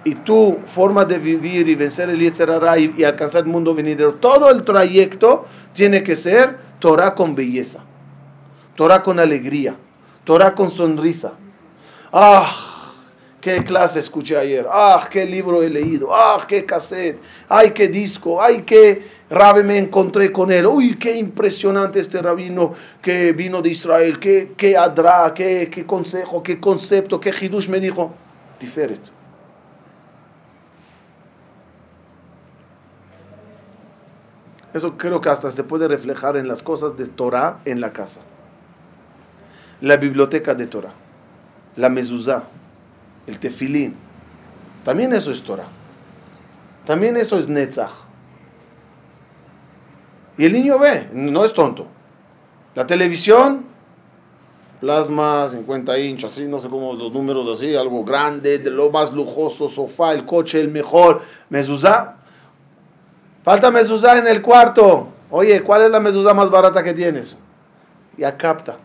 y 0.06 0.14
tu 0.14 0.60
forma 0.66 1.04
de 1.04 1.18
vivir 1.18 1.68
y 1.68 1.74
vencer 1.74 2.10
el 2.10 2.20
Yetzerara 2.20 2.78
y, 2.78 2.94
y 2.96 3.04
alcanzar 3.04 3.44
el 3.44 3.50
mundo 3.50 3.74
venidero, 3.74 4.14
todo 4.14 4.52
el 4.52 4.64
trayecto 4.64 5.46
tiene 5.74 6.04
que 6.04 6.16
ser 6.16 6.58
Torah 6.80 7.16
con 7.16 7.34
belleza, 7.34 7.80
Torah 8.76 9.02
con 9.02 9.20
alegría, 9.20 9.76
Torah 10.24 10.54
con 10.54 10.70
sonrisa. 10.70 11.34
Ah, 12.14 12.94
qué 13.42 13.64
clase 13.64 14.00
escuché 14.00 14.38
ayer, 14.38 14.68
ah, 14.70 15.08
qué 15.10 15.26
libro 15.26 15.64
he 15.64 15.72
leído, 15.72 16.14
ah, 16.14 16.46
qué 16.48 16.66
cassette, 16.66 17.20
ay, 17.50 17.72
qué 17.72 17.88
disco, 17.88 18.40
ay, 18.40 18.62
qué 18.62 19.08
rabe 19.32 19.64
me 19.64 19.80
encontré 19.80 20.32
con 20.32 20.52
él, 20.52 20.68
uy, 20.68 20.98
qué 21.00 21.16
impresionante 21.18 22.00
este 22.00 22.22
rabino 22.22 22.74
que 23.02 23.34
vino 23.34 23.60
de 23.60 23.70
Israel, 23.70 24.20
qué, 24.20 24.54
qué 24.56 24.78
adra, 24.78 25.34
qué, 25.34 25.68
qué 25.72 25.84
consejo, 25.84 26.44
qué 26.44 26.60
concepto, 26.60 27.20
qué 27.20 27.34
hidush 27.42 27.68
me 27.68 27.80
dijo, 27.80 28.14
diferente. 28.60 29.10
Eso 34.76 34.98
creo 34.98 35.22
que 35.22 35.30
hasta 35.30 35.52
se 35.52 35.64
puede 35.64 35.88
reflejar 35.88 36.36
en 36.36 36.50
las 36.50 36.62
cosas 36.62 36.98
de 36.98 37.08
Torah 37.08 37.62
en 37.64 37.80
la 37.80 37.94
casa. 37.94 38.20
La 39.80 39.96
biblioteca 39.96 40.54
de 40.54 40.68
Torah, 40.68 40.92
la 41.78 41.88
mezuzá, 41.88 42.44
el 43.26 43.40
tefilín. 43.40 43.96
También 44.84 45.14
eso 45.14 45.32
es 45.32 45.42
Torah. 45.44 45.68
También 46.86 47.16
eso 47.16 47.40
es 47.40 47.48
Netzach. 47.48 47.90
Y 50.38 50.44
el 50.44 50.52
niño 50.52 50.78
ve, 50.78 51.08
no 51.14 51.46
es 51.46 51.54
tonto. 51.54 51.88
La 52.76 52.86
televisión, 52.86 53.68
plasma, 54.82 55.48
50 55.48 55.98
inch, 56.00 56.26
así, 56.26 56.48
no 56.48 56.60
sé 56.60 56.68
cómo 56.68 56.92
los 56.92 57.14
números 57.14 57.48
así, 57.58 57.74
algo 57.78 58.04
grande, 58.04 58.60
de 58.60 58.72
lo 58.72 58.92
más 58.92 59.14
lujoso, 59.14 59.70
sofá, 59.70 60.12
el 60.12 60.26
coche, 60.26 60.60
el 60.60 60.68
mejor, 60.68 61.22
mezuzá. 61.48 62.18
Falta 63.46 63.70
mezuzá 63.70 64.18
en 64.18 64.28
el 64.28 64.42
cuarto. 64.42 65.08
Oye, 65.30 65.62
¿cuál 65.62 65.84
es 65.84 65.92
la 65.92 66.00
mezuzá 66.00 66.34
más 66.34 66.50
barata 66.50 66.82
que 66.84 66.96
tienes? 66.96 67.38
Ya 68.18 68.36
capta. 68.36 68.78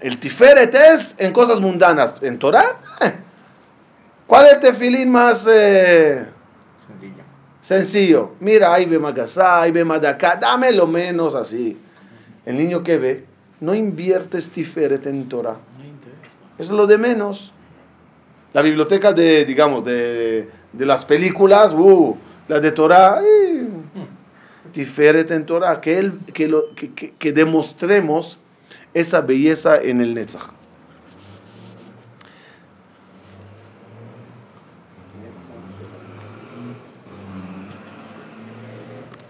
El 0.00 0.20
tiferet 0.20 0.74
es 0.74 1.14
en 1.16 1.32
cosas 1.32 1.60
mundanas. 1.60 2.16
En 2.20 2.38
Torah, 2.38 2.76
eh. 3.00 3.14
¿cuál 4.26 4.46
es 4.46 4.52
el 4.52 4.60
tefilín 4.60 5.10
más 5.10 5.46
eh, 5.48 6.26
Sencilla. 6.86 7.24
sencillo? 7.62 8.32
Mira, 8.40 8.74
ahí 8.74 8.84
ve 8.84 8.98
magasá, 8.98 9.62
ahí 9.62 9.72
ve 9.72 9.82
madacá, 9.82 10.36
dame 10.36 10.70
lo 10.70 10.86
menos 10.86 11.34
así. 11.34 11.80
El 12.44 12.58
niño 12.58 12.82
que 12.82 12.98
ve, 12.98 13.24
no 13.60 13.74
inviertes 13.74 14.50
tiferet 14.50 15.06
en 15.06 15.26
Torah. 15.26 15.56
Es 16.58 16.68
lo 16.68 16.86
de 16.86 16.98
menos. 16.98 17.54
La 18.52 18.60
biblioteca 18.60 19.14
de, 19.14 19.46
digamos, 19.46 19.86
de, 19.86 20.50
de 20.70 20.86
las 20.86 21.06
películas, 21.06 21.72
uh, 21.72 22.14
la 22.46 22.60
de 22.60 22.72
Torah, 22.72 23.20
eh, 23.22 23.53
Tiferet 24.74 25.30
en 25.30 25.46
Torah, 25.46 25.80
que, 25.80 25.98
él, 25.98 26.18
que, 26.34 26.48
lo, 26.48 26.74
que, 26.74 26.92
que- 26.92 27.12
que 27.12 27.32
demostremos 27.32 28.38
esa 28.92 29.20
belleza 29.20 29.80
en 29.80 30.00
el 30.00 30.14
Netzach. 30.14 30.50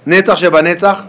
Netzach 0.07 0.39
Shebanetzach, 0.39 1.07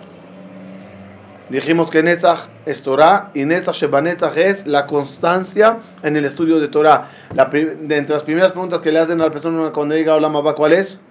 dijimos 1.49 1.89
que 1.89 2.01
Netzach 2.03 2.47
es 2.65 2.81
Torah 2.83 3.29
y 3.33 3.43
Netzach 3.45 3.75
Shebanetzach 3.75 4.37
es 4.37 4.67
la 4.67 4.85
constancia 4.85 5.79
en 6.03 6.15
el 6.17 6.25
estudio 6.25 6.59
de 6.59 6.67
Torah. 6.67 7.09
La, 7.33 7.45
de 7.45 7.97
entre 7.97 8.13
las 8.15 8.23
primeras 8.23 8.51
preguntas 8.51 8.81
que 8.81 8.91
le 8.91 8.99
hacen 8.99 9.19
a 9.21 9.25
la 9.25 9.31
persona 9.31 9.71
cuando 9.71 9.95
llega 9.95 10.13
a 10.13 10.15
Olam 10.17 10.33
¿cuál 10.55 10.73
es? 10.73 11.01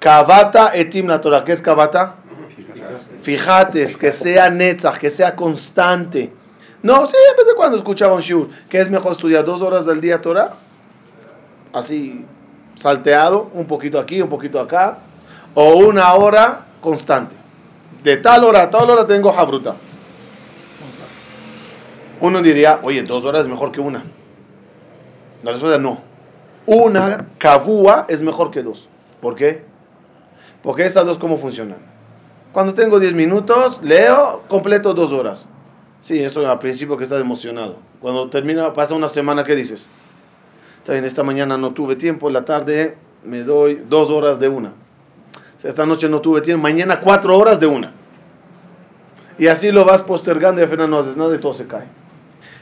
Kavata 0.00 0.74
etim 0.74 1.08
la 1.08 1.20
Torah. 1.20 1.44
¿Qué 1.44 1.52
es 1.52 1.62
Kavata? 1.62 2.14
Fíjate, 3.22 3.86
que 3.96 4.12
sea 4.12 4.50
Netzach, 4.50 4.98
que 4.98 5.10
sea 5.10 5.34
constante. 5.34 6.32
No, 6.82 7.06
sí, 7.06 7.16
en 7.30 7.36
vez 7.36 7.46
de 7.46 7.54
cuando 7.54 7.76
escuchaba 7.76 8.14
un 8.14 8.20
shiur, 8.20 8.48
que 8.68 8.80
es 8.80 8.88
mejor 8.90 9.12
estudiar 9.12 9.44
dos 9.44 9.62
horas 9.62 9.88
al 9.88 10.00
día 10.00 10.20
Torah, 10.20 10.54
así 11.72 12.24
salteado, 12.76 13.50
un 13.54 13.66
poquito 13.66 13.98
aquí, 13.98 14.22
un 14.22 14.28
poquito 14.28 14.60
acá, 14.60 14.98
o 15.54 15.74
una 15.74 16.12
hora 16.14 16.66
constante. 16.80 17.34
De 18.02 18.16
tal 18.18 18.44
hora 18.44 18.62
a 18.62 18.70
tal 18.70 18.88
hora 18.88 19.06
tengo 19.06 19.36
Habruta. 19.36 19.74
Uno 22.20 22.42
diría, 22.42 22.80
oye, 22.82 23.02
dos 23.02 23.24
horas 23.24 23.42
es 23.42 23.48
mejor 23.48 23.72
que 23.72 23.80
una. 23.80 24.04
La 25.42 25.52
respuesta 25.52 25.76
es 25.76 25.82
no. 25.82 26.00
Una 26.66 27.26
kavua 27.38 28.06
es 28.08 28.22
mejor 28.22 28.50
que 28.50 28.62
dos. 28.62 28.88
¿Por 29.20 29.34
qué? 29.34 29.64
Porque 30.62 30.84
estas 30.84 31.06
dos, 31.06 31.18
¿cómo 31.18 31.38
funcionan? 31.38 31.78
Cuando 32.52 32.74
tengo 32.74 32.98
10 32.98 33.14
minutos, 33.14 33.80
leo, 33.82 34.42
completo 34.48 34.94
dos 34.94 35.12
horas. 35.12 35.46
Sí, 36.00 36.22
eso 36.22 36.48
al 36.48 36.58
principio 36.58 36.96
que 36.96 37.04
estás 37.04 37.20
emocionado. 37.20 37.76
Cuando 38.00 38.28
termina, 38.30 38.72
pasa 38.72 38.94
una 38.94 39.08
semana, 39.08 39.44
¿qué 39.44 39.54
dices? 39.54 39.88
Está 40.78 40.92
bien, 40.92 41.04
esta 41.04 41.22
mañana 41.22 41.58
no 41.58 41.72
tuve 41.72 41.96
tiempo, 41.96 42.30
la 42.30 42.44
tarde 42.44 42.96
me 43.24 43.42
doy 43.42 43.82
dos 43.88 44.10
horas 44.10 44.40
de 44.40 44.48
una. 44.48 44.72
Esta 45.62 45.84
noche 45.84 46.08
no 46.08 46.20
tuve 46.20 46.40
tiempo, 46.40 46.62
mañana 46.62 47.00
cuatro 47.00 47.36
horas 47.36 47.58
de 47.58 47.66
una. 47.66 47.92
Y 49.38 49.48
así 49.48 49.70
lo 49.70 49.84
vas 49.84 50.02
postergando 50.02 50.60
y 50.60 50.64
al 50.64 50.70
final 50.70 50.88
no 50.88 50.98
haces 50.98 51.16
nada 51.16 51.34
y 51.34 51.38
todo 51.38 51.52
se 51.52 51.66
cae. 51.66 51.86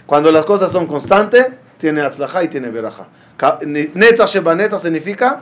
Cuando 0.07 0.33
las 0.33 0.45
cosas 0.45 0.73
son 0.73 0.87
constantes, 0.87 1.47
tiene 1.79 2.01
atzlaja 2.01 2.43
y 2.43 2.49
tiene 2.49 2.71
veraja. 2.71 3.07
Netzach 3.63 4.31
Shebanetza 4.31 4.79
significa 4.79 5.41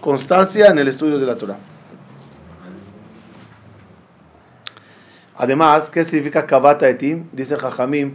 constancia 0.00 0.66
en 0.66 0.78
el 0.78 0.88
estudio 0.88 1.18
de 1.18 1.26
la 1.26 1.36
Torah. 1.36 1.56
Además, 5.36 5.90
¿qué 5.90 6.04
significa 6.04 6.46
kavata 6.46 6.88
etim? 6.88 7.24
Dice 7.32 7.56
Jajamim, 7.56 8.14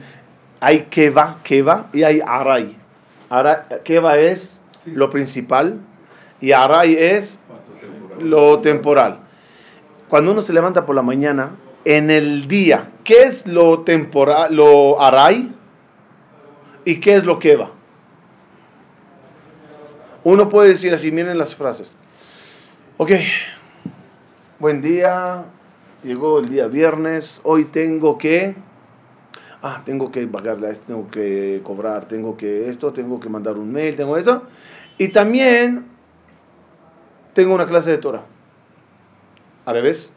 hay 0.60 0.84
keva, 0.90 1.38
keva 1.44 1.88
y 1.94 2.04
hay 2.04 2.22
aray. 2.26 2.78
Ara- 3.30 3.68
Keva 3.84 4.18
es 4.18 4.62
lo 4.86 5.10
principal, 5.10 5.78
y 6.42 6.52
Aray 6.52 6.96
es 6.98 7.40
lo 8.20 8.60
temporal. 8.62 9.20
Cuando 10.08 10.32
uno 10.32 10.42
se 10.42 10.54
levanta 10.54 10.86
por 10.86 10.96
la 10.96 11.02
mañana, 11.04 11.52
en 11.86 12.10
el 12.10 12.48
día, 12.48 12.90
¿qué 13.04 13.24
es 13.24 13.46
lo 13.46 13.82
temporal, 13.82 14.56
lo 14.56 15.00
Aray? 15.02 15.54
¿Y 16.86 17.00
qué 17.00 17.16
es 17.16 17.24
lo 17.26 17.38
que 17.38 17.56
va? 17.56 17.70
Uno 20.24 20.50
puede 20.50 20.70
decir 20.70 20.94
así, 20.94 21.12
miren 21.12 21.38
las 21.38 21.56
frases. 21.56 21.96
Ok, 22.98 23.12
buen 24.60 24.82
día, 24.82 25.46
llegó 26.04 26.40
el 26.40 26.50
día 26.50 26.68
viernes, 26.68 27.42
hoy 27.44 27.66
tengo 27.66 28.18
que, 28.18 28.56
ah, 29.62 29.82
tengo 29.86 30.12
que 30.12 30.26
pagarle, 30.28 30.74
tengo 30.88 31.10
que 31.10 31.62
cobrar, 31.64 32.08
tengo 32.08 32.38
que 32.38 32.70
esto, 32.70 32.94
tengo 32.94 33.20
que 33.20 33.30
mandar 33.30 33.58
un 33.58 33.72
mail, 33.72 33.96
tengo 33.96 34.18
eso. 34.18 34.44
Y 34.98 35.10
también 35.10 35.86
tengo 37.34 37.54
una 37.54 37.66
clase 37.66 37.92
de 37.92 37.98
Torah. 37.98 38.24
Al 39.66 39.76
revés. 39.76 40.12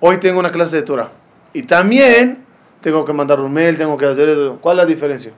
Hoy 0.00 0.18
tengo 0.18 0.40
una 0.40 0.50
clase 0.50 0.76
de 0.76 0.82
Torah. 0.82 1.10
Y 1.52 1.62
también 1.62 2.44
tengo 2.80 3.04
que 3.04 3.12
mandar 3.12 3.40
un 3.40 3.52
mail, 3.52 3.76
tengo 3.76 3.96
que 3.96 4.06
hacer 4.06 4.28
eso. 4.28 4.58
¿Cuál 4.60 4.78
es 4.78 4.84
la 4.84 4.86
diferencia? 4.86 5.32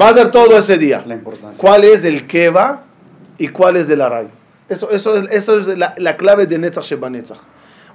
Va 0.00 0.08
a 0.08 0.10
hacer 0.10 0.30
todo 0.30 0.58
ese 0.58 0.78
día. 0.78 1.02
La 1.06 1.14
importancia. 1.14 1.58
¿Cuál 1.58 1.84
es 1.84 2.04
el 2.04 2.26
que 2.26 2.50
va 2.50 2.84
y 3.38 3.48
cuál 3.48 3.76
es 3.76 3.88
el 3.88 4.00
aray? 4.00 4.28
Eso, 4.68 4.90
eso, 4.90 5.16
eso 5.16 5.58
es 5.58 5.66
la, 5.66 5.94
la 5.98 6.16
clave 6.16 6.46
de 6.46 6.58
Netzach 6.58 6.84
Sheba 6.84 7.10
Netzach. 7.10 7.38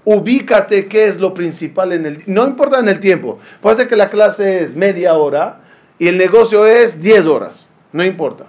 Ubícate 0.09 0.85
qué 0.87 1.07
es 1.09 1.19
lo 1.19 1.33
principal 1.33 1.91
en 1.91 2.05
el... 2.05 2.23
No 2.27 2.47
importa 2.47 2.79
en 2.79 2.87
el 2.87 3.01
tiempo. 3.01 3.39
Puede 3.59 3.75
ser 3.75 3.87
que 3.89 3.97
la 3.97 4.09
clase 4.09 4.63
es 4.63 4.73
media 4.73 5.15
hora 5.15 5.59
y 5.99 6.07
el 6.07 6.17
negocio 6.17 6.65
es 6.65 7.01
10 7.01 7.25
horas. 7.27 7.67
No 7.91 8.05
importa. 8.05 8.45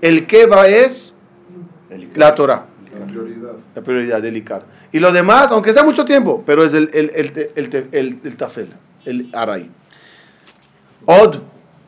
El 0.00 0.26
que 0.26 0.46
va 0.46 0.66
es 0.66 1.14
El- 1.90 2.08
la 2.16 2.34
Torah. 2.34 2.66
La 2.98 3.06
prioridad. 3.06 3.52
La 3.76 3.82
prioridad 3.82 4.20
del 4.20 4.36
Icar. 4.38 4.64
Y 4.90 4.98
lo 4.98 5.12
demás, 5.12 5.52
aunque 5.52 5.72
sea 5.72 5.84
mucho 5.84 6.04
tiempo, 6.04 6.42
pero 6.44 6.64
es 6.64 6.72
el, 6.74 6.90
el, 6.92 7.12
el, 7.14 7.32
el, 7.36 7.50
el, 7.72 7.88
el- 7.92 8.18
el 8.24 8.36
tafel, 8.36 8.72
el 9.04 9.30
aray. 9.32 9.70
Od, 11.06 11.36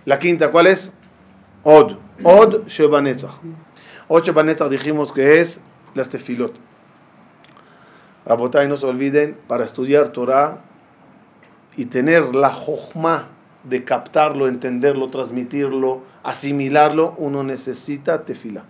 la 0.05 0.17
quinta, 0.21 0.53
¿cuál 0.53 0.69
es? 0.69 0.93
Od. 1.65 1.97
Od 2.23 2.69
Sheba 2.69 3.03
Netzach. 3.03 3.41
Od 4.07 4.25
Sheba 4.25 4.45
Netzach 4.45 4.69
dijimos 4.71 5.11
que 5.11 5.41
es 5.41 5.61
las 5.97 6.09
tefilot. 6.09 6.55
Rabotay, 8.27 8.69
no 8.69 8.77
se 8.77 8.87
olviden, 8.87 9.37
para 9.49 9.65
estudiar 9.65 10.09
Torah 10.09 10.59
y 11.77 11.87
tener 11.87 12.35
la 12.35 12.51
jochma 12.51 13.29
de 13.65 13.85
captarlo, 13.85 14.49
entenderlo, 14.49 15.09
transmitirlo, 15.11 16.03
asimilarlo, 16.23 17.15
uno 17.19 17.43
necesita 17.43 18.25
tefila. 18.25 18.65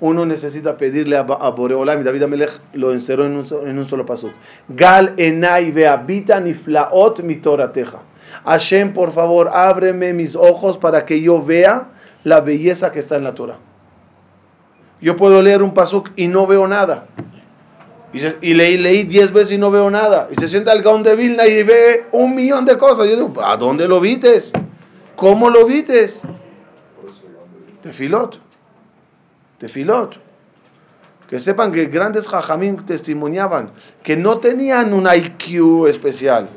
Uno 0.00 0.24
necesita 0.24 0.78
pedirle 0.78 1.18
a, 1.18 1.22
Boreolam, 1.22 2.00
y 2.00 2.04
David 2.04 2.22
Amelech 2.22 2.60
lo 2.72 2.92
encerró 2.92 3.26
en 3.26 3.36
un, 3.36 3.46
en 3.68 3.78
un 3.78 3.84
solo 3.84 4.06
paso. 4.06 4.30
Gal 4.68 5.12
enai 5.18 5.70
vehabita 5.72 6.40
niflaot 6.40 7.20
mi 7.20 7.36
torateja. 7.36 7.98
Hashem, 8.44 8.94
por 8.94 9.12
favor, 9.12 9.50
ábreme 9.52 10.14
mis 10.14 10.34
ojos 10.34 10.78
para 10.78 11.04
que 11.04 11.20
yo 11.20 11.42
vea 11.42 11.88
la 12.24 12.40
belleza 12.40 12.90
que 12.90 13.00
está 13.00 13.16
en 13.16 13.24
la 13.24 13.34
Torah. 13.34 13.58
Yo 15.02 15.16
puedo 15.16 15.42
leer 15.42 15.62
un 15.62 15.74
pasuk 15.74 16.10
y 16.16 16.28
no 16.28 16.46
veo 16.46 16.66
nada. 16.66 17.06
Y, 18.12 18.20
se- 18.20 18.38
y 18.40 18.54
leí, 18.54 18.76
leí 18.76 19.04
diez 19.04 19.32
veces 19.32 19.52
y 19.52 19.58
no 19.58 19.70
veo 19.70 19.88
nada. 19.90 20.28
Y 20.30 20.34
se 20.34 20.48
sienta 20.48 20.72
el 20.72 20.82
Gaón 20.82 21.02
de 21.02 21.14
Vilna 21.14 21.46
y 21.46 21.62
ve 21.62 22.06
un 22.12 22.34
millón 22.34 22.64
de 22.64 22.76
cosas. 22.76 23.06
Yo 23.06 23.14
digo, 23.26 23.42
¿a 23.44 23.56
dónde 23.56 23.86
lo 23.86 24.00
vites? 24.00 24.50
¿Cómo 25.16 25.48
lo 25.50 25.64
vites? 25.66 26.22
Tefilot. 27.82 28.38
Tefilot. 29.58 30.16
Que 31.28 31.38
sepan 31.38 31.70
que 31.70 31.86
grandes 31.86 32.26
jajamim 32.26 32.76
testimoniaban 32.84 33.70
que 34.02 34.16
no 34.16 34.38
tenían 34.38 34.92
un 34.92 35.06
IQ 35.06 35.86
especial. 35.86 36.48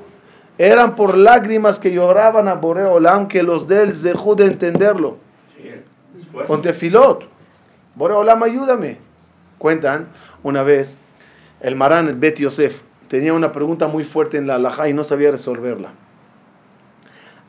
Eran 0.58 0.96
por 0.96 1.18
lágrimas 1.18 1.78
que 1.80 1.92
lloraban 1.92 2.48
a 2.48 2.56
Boreolam 2.56 3.28
que 3.28 3.44
los 3.44 3.68
de 3.68 3.84
él 3.84 4.02
dejó 4.02 4.36
de 4.36 4.46
entenderlo. 4.46 5.18
Con 6.48 6.62
tefilot. 6.64 7.26
Boreolam, 7.96 8.42
ayúdame. 8.42 8.98
Cuentan 9.60 10.08
una 10.42 10.64
vez, 10.64 10.98
el 11.64 11.76
Marán, 11.78 12.10
el 12.10 12.16
Bet 12.16 12.38
Yosef, 12.38 12.84
tenía 13.08 13.34
una 13.34 13.52
pregunta 13.52 13.88
muy 13.88 14.04
fuerte 14.04 14.38
en 14.38 14.46
la 14.46 14.56
alajá 14.56 14.90
y 14.90 14.94
no 14.94 15.04
sabía 15.04 15.32
resolverla. 15.32 15.94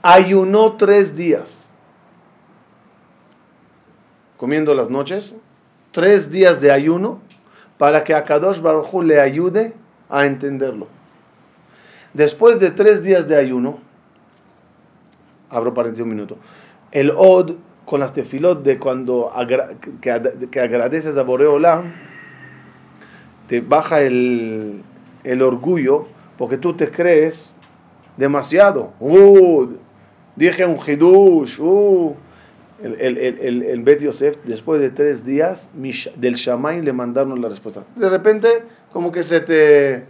Ayunó 0.03 0.77
tres 0.77 1.17
días, 1.17 1.73
comiendo 4.37 4.73
las 4.73 4.89
noches, 4.89 5.35
tres 5.91 6.31
días 6.31 6.61
de 6.61 6.71
ayuno, 6.71 7.21
para 7.77 8.05
que 8.05 8.15
a 8.15 8.25
Kadosh 8.25 8.61
Baruj 8.61 9.03
le 9.03 9.21
ayude 9.21 9.75
a 10.09 10.27
entenderlo. 10.27 10.87
Después 12.13 12.61
de 12.61 12.71
tres 12.71 13.03
días 13.03 13.27
de 13.27 13.37
ayuno, 13.37 13.81
abro 15.51 15.75
paréntesis 15.75 16.05
un 16.05 16.11
minuto, 16.11 16.37
el 16.93 17.11
Od 17.17 17.55
con 17.85 17.99
las 17.99 18.13
tefilot 18.13 18.63
de 18.63 18.79
cuando 18.79 19.33
que, 20.01 20.49
que 20.51 20.61
agradeces 20.61 21.17
a 21.17 21.25
te 23.49 23.61
baja 23.61 24.03
el, 24.03 24.83
el 25.25 25.43
orgullo 25.43 26.07
porque 26.39 26.57
tú 26.57 26.75
te 26.75 26.91
crees 26.91 27.55
demasiado. 28.17 28.93
Uh, 29.01 29.69
dije 30.37 30.65
un 30.65 30.77
hidush. 30.77 31.61
Uh. 31.61 32.15
El, 32.83 33.01
el, 33.01 33.17
el, 33.17 33.39
el, 33.41 33.63
el 33.63 33.83
Bet 33.83 34.03
Yosef, 34.03 34.37
después 34.45 34.81
de 34.81 34.91
tres 34.91 35.25
días, 35.25 35.71
del 36.17 36.35
Shamay 36.35 36.83
le 36.83 36.93
mandaron 36.93 37.41
la 37.41 37.49
respuesta. 37.49 37.85
De 37.97 38.11
repente, 38.11 38.65
como 38.93 39.11
que 39.11 39.23
se 39.23 39.41
te 39.41 40.05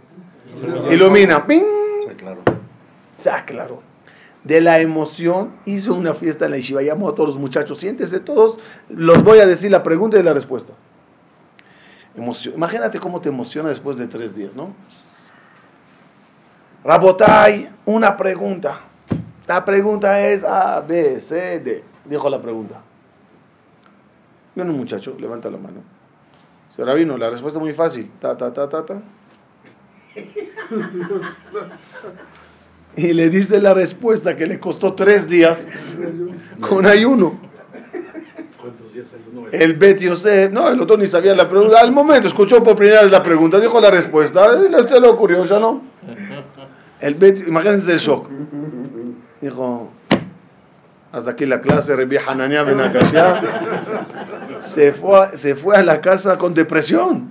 ilumina. 0.91 1.45
¡Ping! 1.45 1.61
Sí, 2.09 2.15
claro. 2.17 2.41
Se 3.17 3.29
aclaró. 3.29 3.81
De 4.43 4.59
la 4.61 4.81
emoción, 4.81 5.51
hizo 5.65 5.93
una 5.93 6.15
fiesta 6.15 6.45
en 6.45 6.51
la 6.51 6.57
Yeshiva. 6.57 6.81
Llamó 6.81 7.09
a 7.09 7.15
todos 7.15 7.29
los 7.29 7.37
muchachos. 7.37 7.77
Siéntese 7.77 8.19
todos. 8.19 8.59
Los 8.89 9.23
voy 9.23 9.39
a 9.39 9.45
decir 9.45 9.71
la 9.71 9.83
pregunta 9.83 10.19
y 10.19 10.23
la 10.23 10.33
respuesta. 10.33 10.73
Emoción. 12.15 12.53
Imagínate 12.55 12.99
cómo 12.99 13.19
te 13.19 13.29
emociona 13.29 13.69
después 13.69 13.97
de 13.97 14.07
tres 14.07 14.35
días, 14.35 14.55
¿no? 14.55 14.73
Rabotay, 16.83 17.69
una 17.85 18.15
pregunta. 18.15 18.79
La 19.47 19.65
pregunta 19.65 20.27
es 20.27 20.43
A, 20.43 20.81
B, 20.81 21.19
C, 21.19 21.59
D. 21.59 21.83
Dijo 22.05 22.29
la 22.29 22.41
pregunta. 22.41 22.81
Viene 24.55 24.71
un 24.71 24.77
muchacho, 24.77 25.15
levanta 25.19 25.49
la 25.49 25.57
mano. 25.57 25.81
Se 26.69 26.83
vino, 26.95 27.17
la 27.17 27.29
respuesta 27.29 27.59
es 27.59 27.63
muy 27.63 27.73
fácil. 27.73 28.11
Ta, 28.19 28.37
ta, 28.37 28.53
ta, 28.53 28.69
ta, 28.69 28.85
ta. 28.85 29.01
Y 32.95 33.13
le 33.13 33.29
dice 33.29 33.59
la 33.59 33.73
respuesta 33.73 34.35
que 34.35 34.45
le 34.45 34.59
costó 34.59 34.93
tres 34.93 35.27
días 35.27 35.67
con 36.61 36.85
ayuno. 36.85 37.39
El 39.51 39.73
Bet 39.73 39.99
Yosef, 39.99 40.51
no, 40.51 40.69
el 40.69 40.79
otro 40.79 40.97
ni 40.97 41.05
sabía 41.05 41.35
la 41.35 41.49
pregunta. 41.49 41.79
Al 41.79 41.91
momento 41.91 42.27
escuchó 42.27 42.63
por 42.63 42.75
primera 42.75 43.01
vez 43.01 43.11
la 43.11 43.21
pregunta, 43.23 43.59
dijo 43.59 43.79
la 43.81 43.91
respuesta, 43.91 44.47
se 44.87 44.99
le 44.99 45.07
ocurrió, 45.07 45.43
ya 45.45 45.59
no. 45.59 45.81
El 47.01 47.15
Bet, 47.15 47.45
imagínense 47.47 47.91
el 47.91 47.99
shock. 47.99 48.29
Dijo, 49.41 49.89
hasta 51.11 51.31
aquí 51.31 51.45
la 51.45 51.59
clase, 51.59 51.93
Rebi 51.95 52.17
Hanania. 52.17 52.63
Se 54.61 54.93
fue, 54.93 55.19
a- 55.19 55.37
se 55.37 55.55
fue 55.55 55.75
a 55.75 55.83
la 55.83 55.99
casa 56.01 56.37
con 56.37 56.53
depresión. 56.53 57.29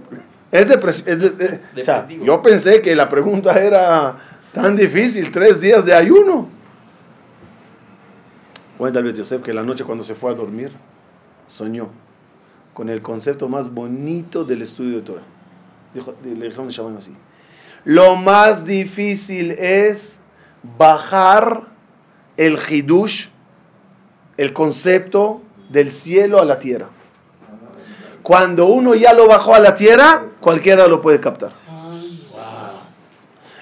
Es 0.52 0.68
depresión. 0.68 1.18
o 1.18 1.82
sea, 1.82 2.02
Depresivo. 2.02 2.24
yo 2.26 2.42
pensé 2.42 2.82
que 2.82 2.94
la 2.94 3.08
pregunta 3.08 3.58
era 3.58 4.16
tan 4.52 4.76
difícil, 4.76 5.30
tres 5.32 5.60
días 5.60 5.84
de 5.84 5.94
ayuno. 5.94 6.46
Cuenta 8.78 8.98
el 8.98 9.06
Bet 9.06 9.16
Yosef 9.16 9.42
que 9.42 9.54
la 9.54 9.62
noche 9.62 9.82
cuando 9.84 10.04
se 10.04 10.14
fue 10.14 10.30
a 10.30 10.34
dormir, 10.34 10.70
soñó 11.46 11.90
con 12.74 12.88
el 12.88 13.02
concepto 13.02 13.48
más 13.48 13.72
bonito 13.72 14.44
del 14.44 14.62
estudio 14.62 14.96
de 14.96 15.02
Torah. 15.02 15.22
Dijo, 15.94 16.14
le 16.24 16.48
dijeron 16.48 16.96
así. 16.98 17.12
Lo 17.84 18.16
más 18.16 18.64
difícil 18.64 19.52
es 19.52 20.20
bajar 20.78 21.62
el 22.36 22.58
hidush, 22.68 23.28
el 24.36 24.52
concepto 24.52 25.42
del 25.70 25.92
cielo 25.92 26.40
a 26.40 26.44
la 26.44 26.58
tierra. 26.58 26.88
Cuando 28.22 28.66
uno 28.66 28.94
ya 28.94 29.12
lo 29.12 29.28
bajó 29.28 29.54
a 29.54 29.60
la 29.60 29.74
tierra, 29.74 30.24
cualquiera 30.40 30.86
lo 30.88 31.00
puede 31.00 31.20
captar. 31.20 31.52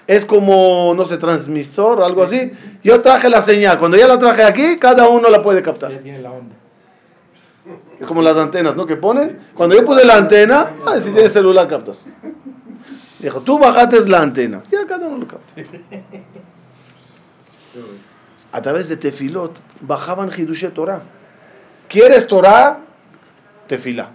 Es 0.06 0.24
como, 0.24 0.94
no 0.96 1.04
sé, 1.04 1.16
transmisor 1.16 2.00
o 2.00 2.04
algo 2.04 2.22
así. 2.22 2.52
Yo 2.82 3.00
traje 3.02 3.28
la 3.28 3.42
señal. 3.42 3.78
Cuando 3.78 3.96
ya 3.96 4.06
la 4.06 4.18
traje 4.18 4.42
aquí, 4.42 4.76
cada 4.76 5.08
uno 5.08 5.28
la 5.30 5.42
puede 5.42 5.62
captar. 5.62 5.92
Ya 5.92 6.00
tiene 6.00 6.20
la 6.20 6.30
onda. 6.30 6.54
Es 8.02 8.08
como 8.08 8.20
las 8.20 8.36
antenas, 8.36 8.74
¿no? 8.74 8.84
Que 8.84 8.96
ponen. 8.96 9.38
Cuando 9.54 9.76
yo 9.76 9.84
puse 9.84 10.04
la 10.04 10.16
antena, 10.16 10.72
ah, 10.84 10.98
si 10.98 11.12
tienes 11.12 11.32
celular 11.32 11.68
captas. 11.68 12.04
Dijo, 13.20 13.40
tú 13.42 13.60
bajaste 13.60 14.08
la 14.08 14.20
antena. 14.20 14.60
Ya 14.72 14.84
cada 14.88 15.06
uno 15.06 15.18
lo 15.18 15.28
capta. 15.28 15.54
A 18.50 18.60
través 18.60 18.88
de 18.88 18.96
Tefilot 18.96 19.56
bajaban 19.80 20.30
Hidush 20.36 20.68
Torah. 20.72 21.00
¿Quieres 21.88 22.26
Torah? 22.26 22.80
tefila. 23.68 24.10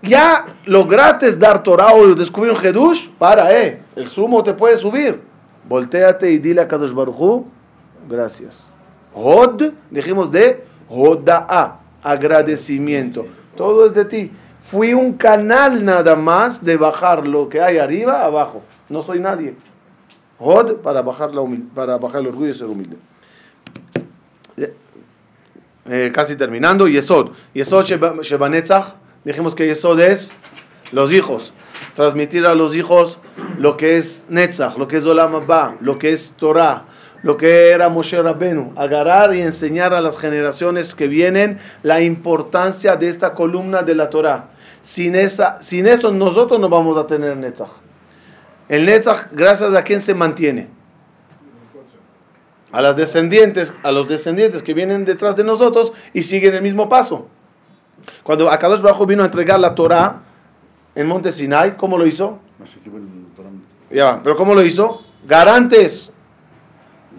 Ya 0.00 0.56
lograste 0.64 1.32
dar 1.36 1.62
Torah 1.62 1.92
o 1.94 2.14
descubrir 2.14 2.52
un 2.52 2.58
Jedush, 2.58 3.08
para, 3.18 3.52
eh, 3.52 3.82
el 3.96 4.06
sumo 4.06 4.42
te 4.44 4.54
puede 4.54 4.76
subir. 4.76 5.20
Voltéate 5.68 6.30
y 6.30 6.38
dile 6.38 6.60
a 6.60 6.68
Kadosh 6.68 6.92
Baruj 6.92 7.44
gracias. 8.08 8.70
Hod, 9.12 9.72
dijimos 9.90 10.30
de 10.30 10.64
Hoda'a, 10.88 11.80
agradecimiento. 12.02 13.26
Todo 13.56 13.86
es 13.86 13.94
de 13.94 14.04
ti. 14.04 14.30
Fui 14.62 14.92
un 14.92 15.14
canal 15.14 15.84
nada 15.84 16.14
más 16.14 16.62
de 16.62 16.76
bajar 16.76 17.26
lo 17.26 17.48
que 17.48 17.60
hay 17.60 17.78
arriba 17.78 18.24
abajo. 18.24 18.62
No 18.88 19.02
soy 19.02 19.20
nadie. 19.20 19.54
Hod 20.38 20.76
para 20.76 21.02
bajar, 21.02 21.34
la 21.34 21.42
para 21.74 21.98
bajar 21.98 22.20
el 22.20 22.28
orgullo 22.28 22.50
y 22.50 22.54
ser 22.54 22.66
humilde. 22.66 22.96
Eh, 25.90 26.12
casi 26.12 26.36
terminando, 26.36 26.86
Yesod. 26.86 27.30
Yesod 27.54 27.86
Shebanetzach, 28.22 28.94
dijimos 29.24 29.54
que 29.54 29.66
Yesod 29.66 29.98
es 30.00 30.32
los 30.92 31.12
hijos. 31.12 31.52
Transmitir 31.94 32.44
a 32.46 32.54
los 32.54 32.76
hijos 32.76 33.18
lo 33.58 33.76
que 33.76 33.96
es 33.96 34.24
Netzach, 34.28 34.76
lo 34.76 34.86
que 34.86 34.98
es 34.98 35.06
Olam 35.06 35.34
Abba, 35.34 35.76
lo 35.80 35.98
que 35.98 36.12
es 36.12 36.34
Torah, 36.36 36.84
lo 37.22 37.36
que 37.36 37.70
era 37.70 37.88
Moshe 37.88 38.20
Rabbenu. 38.20 38.72
Agarrar 38.76 39.34
y 39.34 39.42
enseñar 39.42 39.94
a 39.94 40.00
las 40.00 40.18
generaciones 40.18 40.94
que 40.94 41.08
vienen 41.08 41.58
la 41.82 42.00
importancia 42.00 42.96
de 42.96 43.08
esta 43.08 43.34
columna 43.34 43.82
de 43.82 43.94
la 43.94 44.10
Torah. 44.10 44.50
Sin, 44.82 45.14
esa, 45.14 45.60
sin 45.60 45.86
eso 45.86 46.10
nosotros 46.12 46.60
no 46.60 46.68
vamos 46.68 46.96
a 46.96 47.06
tener 47.06 47.36
Netzach. 47.36 47.70
El 48.68 48.86
Netzach, 48.86 49.28
gracias 49.32 49.74
a 49.74 49.82
quien 49.82 50.00
se 50.00 50.14
mantiene 50.14 50.78
a 52.72 52.82
las 52.82 52.96
descendientes, 52.96 53.72
a 53.82 53.92
los 53.92 54.08
descendientes 54.08 54.62
que 54.62 54.74
vienen 54.74 55.04
detrás 55.04 55.36
de 55.36 55.44
nosotros 55.44 55.92
y 56.12 56.22
siguen 56.22 56.54
el 56.54 56.62
mismo 56.62 56.88
paso. 56.88 57.28
Cuando 58.22 58.50
Akadosh 58.50 58.80
Bajo 58.80 59.06
vino 59.06 59.22
a 59.22 59.26
entregar 59.26 59.60
la 59.60 59.74
Torah 59.74 60.22
en 60.94 61.06
Monte 61.06 61.32
Sinai, 61.32 61.76
¿cómo 61.76 61.98
lo 61.98 62.06
hizo? 62.06 62.40
Ya, 63.90 64.20
pero 64.22 64.36
¿cómo 64.36 64.54
lo 64.54 64.62
hizo? 64.62 65.02
Garantes. 65.26 66.12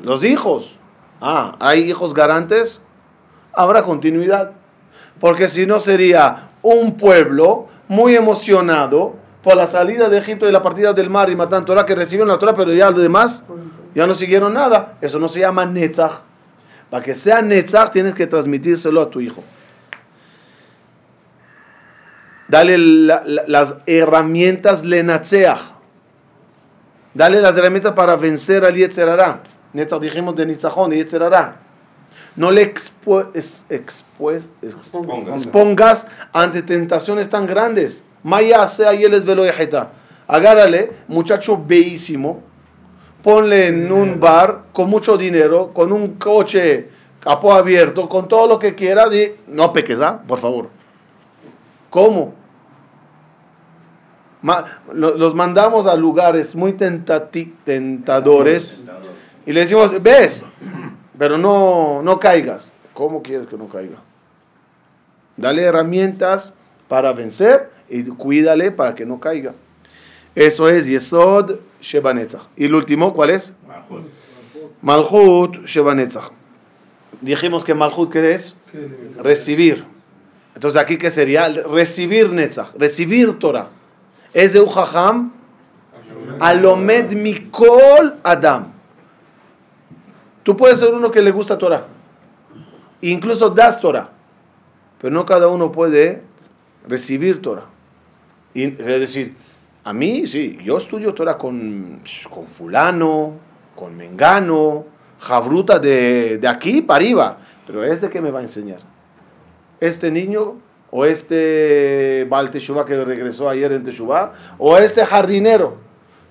Los 0.02 0.24
hijos. 0.24 0.80
Ah, 1.22 1.56
¿hay 1.60 1.82
hijos 1.82 2.14
garantes? 2.14 2.82
Habrá 3.54 3.84
continuidad. 3.84 4.52
Porque 5.20 5.50
si 5.50 5.66
no 5.66 5.80
sería 5.80 6.50
un 6.62 6.98
pueblo 6.98 7.68
muy 7.88 8.16
emocionado 8.16 9.16
por 9.44 9.56
la 9.56 9.68
salida 9.68 10.10
de 10.10 10.18
Egipto 10.18 10.48
y 10.48 10.52
la 10.52 10.62
partida 10.62 10.94
del 10.94 11.10
mar 11.10 11.30
y 11.30 11.36
matan 11.36 11.66
Torah 11.66 11.86
que 11.86 11.96
recibieron 11.96 12.28
la 12.28 12.38
Torah, 12.38 12.54
pero 12.56 12.74
ya 12.74 12.90
los 12.92 13.02
demás 13.02 13.44
ya 13.96 14.06
no 14.06 14.14
siguieron 14.16 14.54
nada. 14.54 14.98
Eso 15.02 15.20
no 15.20 15.28
se 15.28 15.40
llama 15.40 15.66
Netzach. 15.66 16.22
Para 16.90 17.04
que 17.04 17.16
sea 17.16 17.42
Netzach 17.42 17.92
tienes 17.92 18.14
que 18.14 18.28
transmitírselo 18.28 19.02
a 19.02 19.10
tu 19.10 19.20
hijo. 19.22 19.44
Dale 22.48 22.78
las 22.78 23.76
herramientas 23.86 24.84
Lenatzeach. 24.84 25.60
Dale 27.14 27.42
las 27.42 27.56
herramientas 27.58 27.94
para 27.94 28.16
vencer 28.16 28.66
al 28.66 28.76
Yetzerará. 28.76 29.42
Netzach 29.74 30.02
dijimos 30.02 30.36
de 30.36 30.46
Nitzachón, 30.46 30.92
Yetzerará. 30.92 31.58
No 32.36 32.52
le 32.52 32.62
expongas 35.32 36.08
ante 36.34 36.62
tentaciones 36.62 37.30
tan 37.30 37.46
grandes. 37.46 38.04
Maya 38.24 38.68
sea 38.68 38.94
y 38.94 39.04
él 39.04 39.14
es 39.14 39.26
velo 39.26 39.44
Agárrale, 40.28 40.92
muchacho 41.08 41.58
bellísimo, 41.58 42.42
ponle 43.24 43.68
en 43.68 43.92
un 43.92 44.20
bar 44.20 44.66
con 44.74 44.90
mucho 44.90 45.18
dinero, 45.18 45.72
con 45.74 45.92
un 45.92 46.16
coche 46.16 46.90
capó 47.20 47.54
abierto, 47.54 48.08
con 48.08 48.28
todo 48.28 48.48
lo 48.48 48.60
que 48.60 48.76
quiera, 48.76 49.14
y 49.14 49.36
no 49.48 49.74
peques, 49.74 50.00
¿ah? 50.00 50.22
Por 50.28 50.40
favor. 50.40 50.70
¿Cómo? 51.90 52.36
los 54.94 55.36
mandamos 55.36 55.86
a 55.86 55.98
lugares 55.98 56.56
muy 56.56 56.72
tentadores 57.66 58.80
y 59.50 59.52
le 59.52 59.62
decimos, 59.62 60.00
ves, 60.04 60.46
pero 61.18 61.36
no, 61.36 62.04
no 62.04 62.20
caigas. 62.20 62.72
¿Cómo 62.94 63.24
quieres 63.24 63.48
que 63.48 63.58
no 63.58 63.68
caiga? 63.68 63.98
Dale 65.38 65.64
herramientas 65.64 66.54
para 66.88 67.14
vencer 67.14 67.72
y 67.90 68.04
cuídale 68.04 68.72
para 68.72 68.94
que 68.94 69.08
no 69.08 69.20
caiga. 69.20 69.56
Eso 70.36 70.70
es 70.70 70.86
Yesod 70.86 71.62
Shebanetzach. 71.82 72.44
Y 72.56 72.66
el 72.66 72.76
último, 72.76 73.12
¿cuál 73.12 73.32
es? 73.32 73.52
Malchut 74.84 75.66
Shebanetzach. 75.66 76.30
Dijimos 77.20 77.64
que 77.64 77.74
Malchut, 77.74 78.12
¿qué 78.12 78.36
es? 78.36 78.56
Recibir. 79.18 79.84
Entonces, 80.54 80.80
¿aquí 80.80 81.00
qué 81.00 81.10
sería? 81.10 81.50
Recibir 81.50 82.32
Netzach, 82.32 82.76
recibir 82.78 83.40
Torah. 83.40 83.70
Es 84.32 84.54
de 84.54 84.60
Ujaham 84.60 85.34
Alomed 86.40 87.14
Mikol 87.14 88.14
Adam. 88.22 88.79
Tú 90.50 90.58
puedes 90.58 90.80
ser 90.80 90.92
uno 90.92 91.12
que 91.12 91.22
le 91.22 91.30
gusta 91.30 91.60
Torah. 91.60 91.86
Incluso 93.02 93.52
das 93.52 93.80
Torah. 93.80 94.10
Pero 95.00 95.14
no 95.14 95.24
cada 95.24 95.48
uno 95.48 95.72
puede 95.72 96.24
recibir 96.88 97.40
Torah. 97.40 97.66
Y, 98.56 98.64
es 98.64 98.78
decir, 98.80 99.36
a 99.84 99.94
mí, 99.94 100.26
sí, 100.26 100.58
yo 100.64 100.80
estudio 100.80 101.14
Torah 101.14 101.38
con, 101.38 102.02
con 102.32 102.48
fulano, 102.48 103.34
con 103.76 103.96
mengano, 103.96 104.86
jabruta 105.20 105.78
de, 105.78 106.40
de 106.40 106.48
aquí 106.48 106.82
para 106.82 106.98
arriba, 106.98 107.38
pero 107.68 107.84
¿este 107.84 108.10
qué 108.10 108.20
me 108.20 108.32
va 108.32 108.40
a 108.40 108.42
enseñar? 108.42 108.80
¿Este 109.80 110.10
niño 110.10 110.56
o 110.90 111.06
este 111.06 112.26
Baal 112.28 112.50
que 112.50 113.06
regresó 113.06 113.50
ayer 113.50 113.72
en 113.72 113.84
Teshuvah, 113.84 114.34
o 114.58 114.76
este 114.78 115.06
jardinero. 115.06 115.76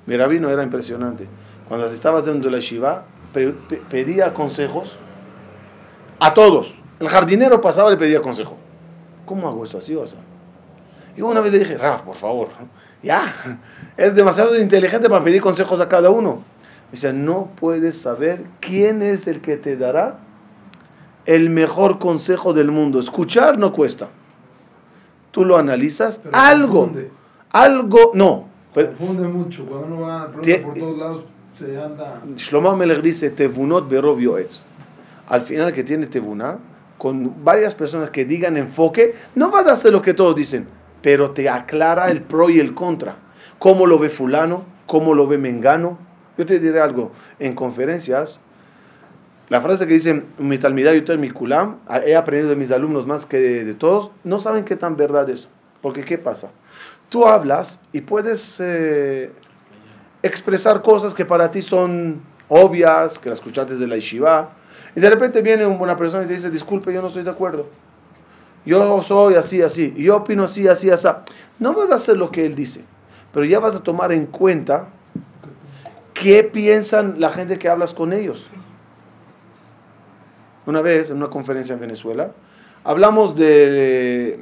Mi 0.06 0.16
rabino 0.16 0.50
era 0.50 0.64
impresionante. 0.64 1.28
Cuando 1.68 1.86
estaba 1.86 2.18
haciendo 2.18 2.50
la 2.50 2.58
Shiva, 2.58 3.04
pedía 3.32 4.34
consejos 4.34 4.98
a 6.20 6.34
todos. 6.34 6.74
El 7.00 7.08
jardinero 7.08 7.60
pasaba 7.60 7.90
y 7.90 7.92
le 7.92 7.98
pedía 7.98 8.20
consejo. 8.20 8.56
¿Cómo 9.24 9.48
hago 9.48 9.64
eso 9.64 9.78
así 9.78 9.94
o 9.94 10.02
así? 10.02 10.16
Y 11.16 11.22
una 11.22 11.40
vez 11.40 11.52
le 11.52 11.58
dije, 11.60 11.76
Raf, 11.76 12.02
por 12.02 12.16
favor, 12.16 12.48
ya, 13.02 13.60
es 13.96 14.14
demasiado 14.14 14.58
inteligente 14.58 15.08
para 15.08 15.24
pedir 15.24 15.40
consejos 15.40 15.80
a 15.80 15.88
cada 15.88 16.10
uno. 16.10 16.42
Dice, 16.92 17.12
no 17.12 17.50
puedes 17.56 17.98
saber 17.98 18.44
quién 18.60 19.02
es 19.02 19.26
el 19.26 19.40
que 19.40 19.56
te 19.56 19.76
dará 19.76 20.20
el 21.26 21.50
mejor 21.50 21.98
consejo 21.98 22.54
del 22.54 22.70
mundo. 22.70 22.98
Escuchar 22.98 23.58
no 23.58 23.72
cuesta. 23.72 24.08
Tú 25.30 25.44
lo 25.44 25.58
analizas, 25.58 26.20
algo, 26.32 26.90
algo, 27.50 28.12
no. 28.14 28.46
confunde 28.72 29.28
mucho, 29.28 29.66
cuando 29.66 29.86
uno 29.86 30.00
va 30.00 30.32
por 30.32 30.42
todos 30.42 30.98
lados 30.98 31.24
Shlomo 32.36 32.76
Melech 32.76 33.02
dice, 33.02 33.30
Tevunot 33.30 33.88
berov 33.88 34.18
Al 35.28 35.42
final 35.42 35.72
que 35.72 35.84
tiene 35.84 36.06
Tevunah, 36.06 36.58
con 36.98 37.44
varias 37.44 37.74
personas 37.74 38.10
que 38.10 38.24
digan 38.24 38.56
enfoque, 38.56 39.14
no 39.34 39.50
vas 39.50 39.66
a 39.66 39.72
hacer 39.72 39.92
lo 39.92 40.02
que 40.02 40.14
todos 40.14 40.34
dicen 40.34 40.66
pero 41.02 41.30
te 41.30 41.48
aclara 41.48 42.10
el 42.10 42.22
pro 42.22 42.50
y 42.50 42.60
el 42.60 42.74
contra. 42.74 43.16
¿Cómo 43.58 43.86
lo 43.86 43.98
ve 43.98 44.10
fulano? 44.10 44.64
¿Cómo 44.86 45.14
lo 45.14 45.26
ve 45.26 45.38
Mengano? 45.38 45.98
Yo 46.36 46.46
te 46.46 46.58
diré 46.58 46.80
algo, 46.80 47.12
en 47.38 47.54
conferencias, 47.54 48.40
la 49.48 49.60
frase 49.60 49.86
que 49.86 49.94
dice, 49.94 50.22
mi 50.38 50.58
talmidad 50.58 50.92
y 50.92 51.18
mi 51.18 51.30
kulam, 51.30 51.78
he 52.04 52.14
aprendido 52.14 52.50
de 52.50 52.56
mis 52.56 52.70
alumnos 52.70 53.06
más 53.06 53.26
que 53.26 53.38
de, 53.38 53.74
todos, 53.74 54.10
no 54.22 54.38
saben 54.38 54.64
qué 54.64 54.76
tan 54.76 54.96
verdad 54.96 55.28
es. 55.30 55.48
Porque 55.80 56.04
¿qué 56.04 56.18
pasa? 56.18 56.50
Tú 57.08 57.26
hablas 57.26 57.80
y 57.92 58.02
puedes 58.02 58.60
eh, 58.60 59.32
expresar 60.22 60.82
cosas 60.82 61.14
que 61.14 61.24
para 61.24 61.50
ti 61.50 61.62
son 61.62 62.20
obvias, 62.48 63.18
que 63.18 63.28
las 63.28 63.38
escuchaste 63.38 63.76
de 63.76 63.86
la 63.86 63.96
yeshiva, 63.96 64.50
y 64.96 65.00
de 65.00 65.10
repente 65.10 65.42
viene 65.42 65.66
una 65.66 65.96
persona 65.96 66.24
y 66.24 66.26
te 66.26 66.34
dice, 66.34 66.50
disculpe, 66.50 66.92
yo 66.92 67.00
no 67.02 67.08
estoy 67.08 67.22
de 67.22 67.30
acuerdo 67.30 67.66
yo 68.68 69.02
soy 69.02 69.34
así, 69.34 69.62
así, 69.62 69.94
y 69.96 70.04
yo 70.04 70.16
opino 70.16 70.44
así, 70.44 70.68
así, 70.68 70.90
así. 70.90 71.08
No 71.58 71.72
vas 71.72 71.90
a 71.90 71.94
hacer 71.94 72.18
lo 72.18 72.30
que 72.30 72.44
él 72.44 72.54
dice, 72.54 72.84
pero 73.32 73.46
ya 73.46 73.60
vas 73.60 73.74
a 73.74 73.82
tomar 73.82 74.12
en 74.12 74.26
cuenta 74.26 74.88
qué 76.12 76.44
piensan 76.44 77.18
la 77.18 77.30
gente 77.30 77.58
que 77.58 77.70
hablas 77.70 77.94
con 77.94 78.12
ellos. 78.12 78.50
Una 80.66 80.82
vez, 80.82 81.10
en 81.10 81.16
una 81.16 81.30
conferencia 81.30 81.72
en 81.72 81.80
Venezuela, 81.80 82.32
hablamos 82.84 83.34
de, 83.36 84.38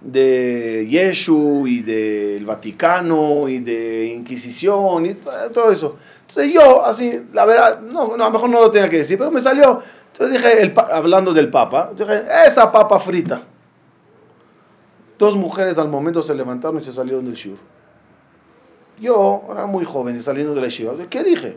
de 0.00 0.86
Yeshu 0.88 1.66
y 1.66 1.82
del 1.82 2.46
Vaticano 2.46 3.48
y 3.48 3.58
de 3.58 4.06
Inquisición 4.06 5.06
y 5.06 5.14
todo 5.14 5.70
eso. 5.70 5.96
Entonces 6.20 6.52
yo, 6.52 6.84
así, 6.84 7.26
la 7.32 7.44
verdad, 7.44 7.80
no, 7.80 8.14
a 8.14 8.16
lo 8.16 8.30
mejor 8.30 8.50
no 8.50 8.60
lo 8.60 8.70
tenía 8.70 8.88
que 8.88 8.98
decir, 8.98 9.18
pero 9.18 9.30
me 9.30 9.40
salió, 9.40 9.82
entonces 10.12 10.42
dije, 10.42 10.74
hablando 10.92 11.32
del 11.32 11.50
papa, 11.50 11.92
dije, 11.96 12.24
esa 12.46 12.70
papa 12.70 13.00
frita. 13.00 13.42
Dos 15.18 15.34
mujeres 15.34 15.78
al 15.78 15.88
momento 15.88 16.22
se 16.22 16.34
levantaron 16.34 16.80
y 16.80 16.84
se 16.84 16.92
salieron 16.92 17.24
del 17.24 17.34
shur. 17.34 17.56
Yo, 19.00 19.42
era 19.50 19.66
muy 19.66 19.84
joven 19.84 20.16
y 20.16 20.20
saliendo 20.20 20.54
de 20.54 20.60
la 20.60 21.08
¿qué 21.08 21.22
dije? 21.24 21.56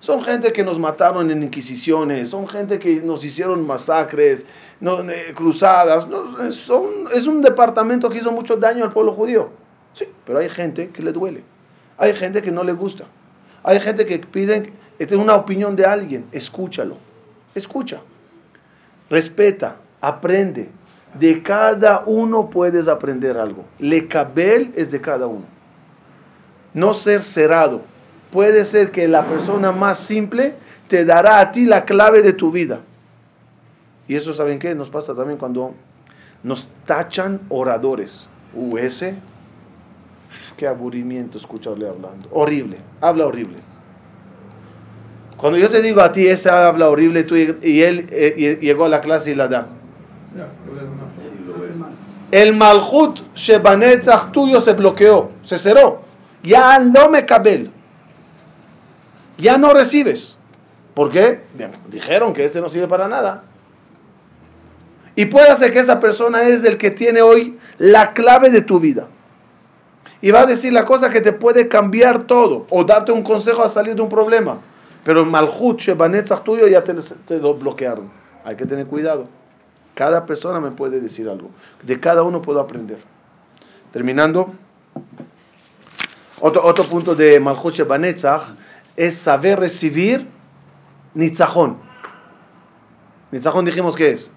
Son 0.00 0.22
gente 0.22 0.52
que 0.52 0.64
nos 0.64 0.78
mataron 0.78 1.30
en 1.30 1.42
inquisiciones, 1.42 2.30
son 2.30 2.48
gente 2.48 2.78
que 2.78 3.00
nos 3.02 3.22
hicieron 3.22 3.66
masacres, 3.66 4.46
no, 4.80 5.08
eh, 5.08 5.32
cruzadas. 5.34 6.08
no, 6.08 6.42
eh, 6.42 6.52
son, 6.52 7.06
es 7.14 7.26
un 7.26 7.42
departamento 7.42 8.08
que 8.08 8.18
hizo 8.18 8.32
mucho 8.32 8.56
daño 8.56 8.84
al 8.84 8.92
pueblo 8.92 9.12
judío. 9.12 9.50
Sí, 9.92 10.06
pero 10.24 10.38
hay 10.38 10.48
gente 10.48 10.88
que 10.88 11.02
le 11.02 11.12
duele. 11.12 11.44
Hay 11.98 12.14
gente 12.14 12.40
que 12.40 12.50
no 12.50 12.64
le 12.64 12.72
gusta. 12.72 13.04
Hay 13.62 13.78
gente 13.78 14.06
que 14.06 14.18
pide 14.18 14.72
esta 15.00 15.14
es 15.14 15.20
una 15.20 15.34
opinión 15.34 15.74
de 15.76 15.86
alguien. 15.86 16.26
Escúchalo. 16.30 16.98
Escucha. 17.54 18.02
Respeta. 19.08 19.76
Aprende. 20.02 20.68
De 21.18 21.42
cada 21.42 22.04
uno 22.04 22.50
puedes 22.50 22.86
aprender 22.86 23.38
algo. 23.38 23.64
Le 23.78 24.06
cabel 24.06 24.72
es 24.76 24.90
de 24.90 25.00
cada 25.00 25.26
uno. 25.26 25.46
No 26.74 26.92
ser 26.92 27.22
cerrado 27.22 27.80
puede 28.32 28.64
ser 28.64 28.90
que 28.90 29.08
la 29.08 29.24
persona 29.24 29.72
más 29.72 29.98
simple 29.98 30.54
te 30.88 31.04
dará 31.04 31.40
a 31.40 31.52
ti 31.52 31.64
la 31.66 31.84
clave 31.84 32.22
de 32.22 32.32
tu 32.32 32.50
vida. 32.50 32.80
Y 34.08 34.16
eso, 34.16 34.32
¿saben 34.32 34.58
qué? 34.58 34.74
Nos 34.74 34.90
pasa 34.90 35.14
también 35.14 35.38
cuando 35.38 35.74
nos 36.42 36.68
tachan 36.86 37.40
oradores. 37.48 38.28
Uh, 38.54 38.76
ese, 38.78 39.14
qué 40.56 40.66
aburrimiento 40.66 41.38
escucharle 41.38 41.88
hablando. 41.88 42.28
Horrible, 42.32 42.78
habla 43.00 43.26
horrible. 43.26 43.58
Cuando 45.36 45.58
yo 45.58 45.70
te 45.70 45.80
digo 45.80 46.00
a 46.00 46.12
ti, 46.12 46.26
ese 46.26 46.50
habla 46.50 46.90
horrible, 46.90 47.22
tú, 47.22 47.36
y 47.36 47.82
él 47.82 48.06
eh, 48.10 48.58
llegó 48.60 48.84
a 48.84 48.88
la 48.88 49.00
clase 49.00 49.30
y 49.30 49.34
la 49.34 49.48
da. 49.48 49.68
El 52.30 52.54
malhut 52.54 53.20
shebanetzach 53.34 54.32
tuyo 54.32 54.60
se 54.60 54.74
bloqueó, 54.74 55.30
se 55.42 55.56
cerró. 55.56 56.02
Ya 56.42 56.78
no 56.78 57.08
me 57.08 57.24
cabel 57.24 57.70
ya 59.40 59.58
no 59.58 59.72
recibes. 59.72 60.36
¿Por 60.94 61.10
qué? 61.10 61.40
Dijeron 61.88 62.32
que 62.32 62.44
este 62.44 62.60
no 62.60 62.68
sirve 62.68 62.88
para 62.88 63.08
nada. 63.08 63.44
Y 65.14 65.26
puede 65.26 65.54
ser 65.56 65.72
que 65.72 65.80
esa 65.80 66.00
persona 66.00 66.42
es 66.42 66.64
el 66.64 66.78
que 66.78 66.90
tiene 66.90 67.22
hoy 67.22 67.58
la 67.78 68.12
clave 68.12 68.50
de 68.50 68.62
tu 68.62 68.80
vida. 68.80 69.06
Y 70.22 70.30
va 70.30 70.40
a 70.40 70.46
decir 70.46 70.72
la 70.72 70.84
cosa 70.84 71.10
que 71.10 71.20
te 71.20 71.32
puede 71.32 71.68
cambiar 71.68 72.24
todo 72.24 72.66
o 72.70 72.84
darte 72.84 73.12
un 73.12 73.22
consejo 73.22 73.62
a 73.62 73.68
salir 73.68 73.94
de 73.94 74.02
un 74.02 74.08
problema. 74.08 74.58
Pero 75.04 75.24
malhut, 75.24 75.80
shebanetzach 75.80 76.42
tuyo 76.42 76.66
ya 76.68 76.84
te, 76.84 76.94
te 77.26 77.38
lo 77.38 77.54
bloquearon. 77.54 78.10
Hay 78.44 78.56
que 78.56 78.66
tener 78.66 78.86
cuidado. 78.86 79.26
Cada 79.94 80.26
persona 80.26 80.60
me 80.60 80.70
puede 80.70 81.00
decir 81.00 81.28
algo. 81.28 81.50
De 81.82 81.98
cada 81.98 82.22
uno 82.22 82.42
puedo 82.42 82.60
aprender. 82.60 82.98
Terminando. 83.92 84.52
Otro, 86.40 86.64
otro 86.64 86.84
punto 86.84 87.14
de 87.14 87.38
Malhut 87.40 87.74
Shebanetzach 87.74 88.42
es 88.96 89.16
saber 89.16 89.58
recibir 89.60 90.26
nitzajón. 91.14 91.78
Nitzajón 93.30 93.64
dijimos 93.64 93.96
que 93.96 94.10
es 94.10 94.30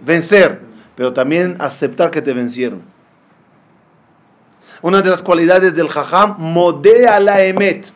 vencer, 0.00 0.60
pero 0.94 1.12
también 1.12 1.56
aceptar 1.60 2.10
que 2.10 2.22
te 2.22 2.32
vencieron. 2.32 2.82
Una 4.82 5.02
de 5.02 5.10
las 5.10 5.22
cualidades 5.22 5.74
del 5.74 5.88
jajam, 5.88 6.36
modea 6.38 7.18
la 7.20 7.42
emet. 7.42 7.92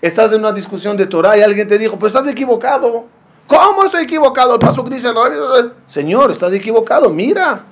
Estás 0.00 0.32
en 0.32 0.40
una 0.40 0.52
discusión 0.52 0.96
de 0.96 1.06
Torah 1.06 1.36
y 1.36 1.42
alguien 1.42 1.66
te 1.66 1.78
dijo, 1.78 1.98
pues 1.98 2.14
estás 2.14 2.28
equivocado. 2.28 3.06
¿Cómo 3.46 3.84
estoy 3.84 4.04
equivocado? 4.04 4.54
El 4.54 4.60
paso 4.60 4.82
dice, 4.84 5.08
Señor, 5.86 6.30
estás 6.30 6.52
equivocado, 6.52 7.10
mira. 7.10 7.64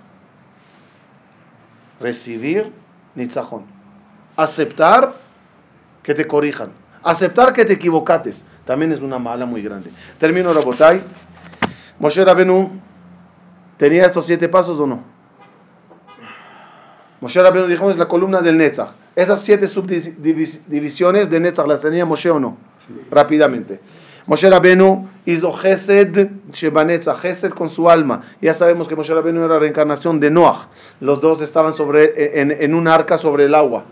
Recibir 2.01 2.73
nitzajón. 3.15 3.65
Aceptar 4.37 5.15
que 6.03 6.15
te 6.15 6.27
corrijan. 6.27 6.73
Aceptar 7.03 7.53
que 7.53 7.65
te 7.65 7.75
equivocates 7.75 8.45
también 8.65 8.93
es 8.93 9.01
una 9.01 9.19
mala 9.19 9.47
muy 9.47 9.63
grande. 9.63 9.91
Termino 10.19 10.53
Rabotay. 10.53 11.01
Moshe 11.99 12.25
Rabenu 12.25 12.71
tenía 13.77 14.05
estos 14.07 14.27
siete 14.27 14.49
pasos 14.49 14.79
o 14.79 14.87
no? 14.87 15.03
Moshe 17.21 17.43
Rabenu 17.43 17.67
dijimos 17.67 17.93
es 17.93 17.99
la 17.99 18.07
columna 18.07 18.41
del 18.41 18.57
Netzach. 18.57 18.91
Esas 19.17 19.41
siete 19.41 19.67
subdivisiones 19.67 21.31
de 21.31 21.41
Netzach 21.41 21.67
las 21.67 21.81
tenía 21.81 22.05
Moshe 22.05 22.31
o 22.31 22.39
no? 22.39 22.57
Rápidamente. 23.11 23.81
Moshe 24.27 24.51
Rabenu 24.51 25.09
hizo 25.25 25.51
Gesed 25.51 26.29
Shebanetzach, 26.53 27.19
Gesed 27.19 27.53
con 27.53 27.71
su 27.71 27.89
alma. 27.89 28.23
Ya 28.43 28.53
sabemos 28.53 28.87
que 28.87 28.95
Moshe 28.95 29.15
Rabenu 29.15 29.41
era 29.41 29.55
la 29.55 29.59
reencarnación 29.61 30.21
de 30.21 30.31
Noach. 30.31 30.69
Los 31.01 31.21
dos 31.21 31.41
estaban 31.41 31.73
sobre, 31.73 32.41
en, 32.41 32.51
en 32.51 32.75
un 32.75 32.87
arca 32.87 33.17
sobre 33.17 33.47
el 33.47 33.55
agua. 33.55 33.85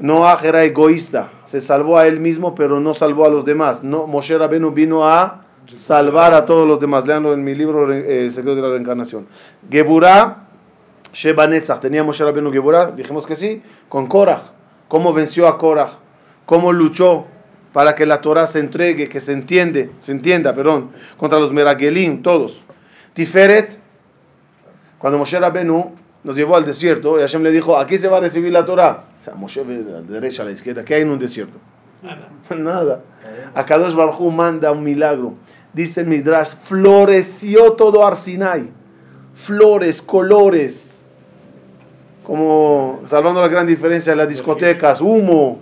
Noah 0.00 0.38
era 0.44 0.64
egoísta, 0.64 1.30
se 1.44 1.60
salvó 1.60 1.98
a 1.98 2.06
él 2.06 2.20
mismo, 2.20 2.54
pero 2.54 2.78
no 2.78 2.94
salvó 2.94 3.26
a 3.26 3.30
los 3.30 3.44
demás. 3.44 3.82
No, 3.82 4.06
Moshe 4.06 4.38
Rabenu 4.38 4.70
vino 4.70 5.06
a 5.06 5.44
salvar 5.72 6.34
a 6.34 6.46
todos 6.46 6.66
los 6.66 6.78
demás. 6.78 7.06
Leanlo 7.06 7.34
en 7.34 7.42
mi 7.42 7.54
libro 7.54 7.92
eh, 7.92 8.30
Secreto 8.30 8.56
de 8.56 8.62
la 8.62 8.68
Reencarnación. 8.68 9.26
Geburah, 9.68 10.44
Sheba 11.12 11.48
¿Tenía 11.80 12.04
Moshe 12.04 12.24
Rabenu 12.24 12.52
Geburah? 12.52 12.92
Dijimos 12.92 13.26
que 13.26 13.34
sí. 13.34 13.62
Con 13.88 14.06
Korach. 14.06 14.42
¿Cómo 14.86 15.12
venció 15.12 15.48
a 15.48 15.58
Korach? 15.58 15.90
¿Cómo 16.46 16.72
luchó 16.72 17.26
para 17.72 17.94
que 17.94 18.06
la 18.06 18.20
Torah 18.20 18.46
se 18.46 18.60
entregue, 18.60 19.08
que 19.08 19.20
se 19.20 19.32
entiende, 19.32 19.90
se 20.00 20.12
entienda, 20.12 20.54
perdón, 20.54 20.90
contra 21.18 21.38
los 21.38 21.52
Meragelim, 21.52 22.22
todos? 22.22 22.64
Tiferet, 23.12 23.78
cuando 24.98 25.18
Moshe 25.18 25.38
Rabenu 25.38 25.94
nos 26.24 26.36
llevó 26.36 26.56
al 26.56 26.64
desierto 26.64 27.18
y 27.18 27.20
Hashem 27.20 27.42
le 27.42 27.50
dijo, 27.50 27.78
aquí 27.78 27.98
se 27.98 28.08
va 28.08 28.18
a 28.18 28.20
recibir 28.20 28.52
la 28.52 28.64
Torah. 28.64 29.04
O 29.20 29.24
sea, 29.24 29.34
Moshe 29.34 29.62
ve 29.62 29.76
a 29.76 30.00
la 30.00 30.02
derecha, 30.02 30.42
a 30.42 30.46
la 30.46 30.52
izquierda, 30.52 30.84
¿qué 30.84 30.94
hay 30.94 31.02
en 31.02 31.10
un 31.10 31.18
desierto? 31.18 31.58
Nada. 32.02 32.28
Nada. 32.56 33.00
Akadosh 33.54 33.94
Baruj 33.94 34.20
manda 34.32 34.70
un 34.72 34.82
milagro. 34.82 35.34
Dice 35.72 36.00
el 36.00 36.06
Midrash, 36.06 36.54
floreció 36.62 37.72
todo 37.72 38.06
Arsinai. 38.06 38.70
Flores, 39.34 40.02
colores. 40.02 41.00
Como, 42.24 43.00
salvando 43.06 43.40
la 43.40 43.48
gran 43.48 43.66
diferencia 43.66 44.12
de 44.12 44.16
las 44.16 44.28
discotecas, 44.28 45.00
humo, 45.00 45.60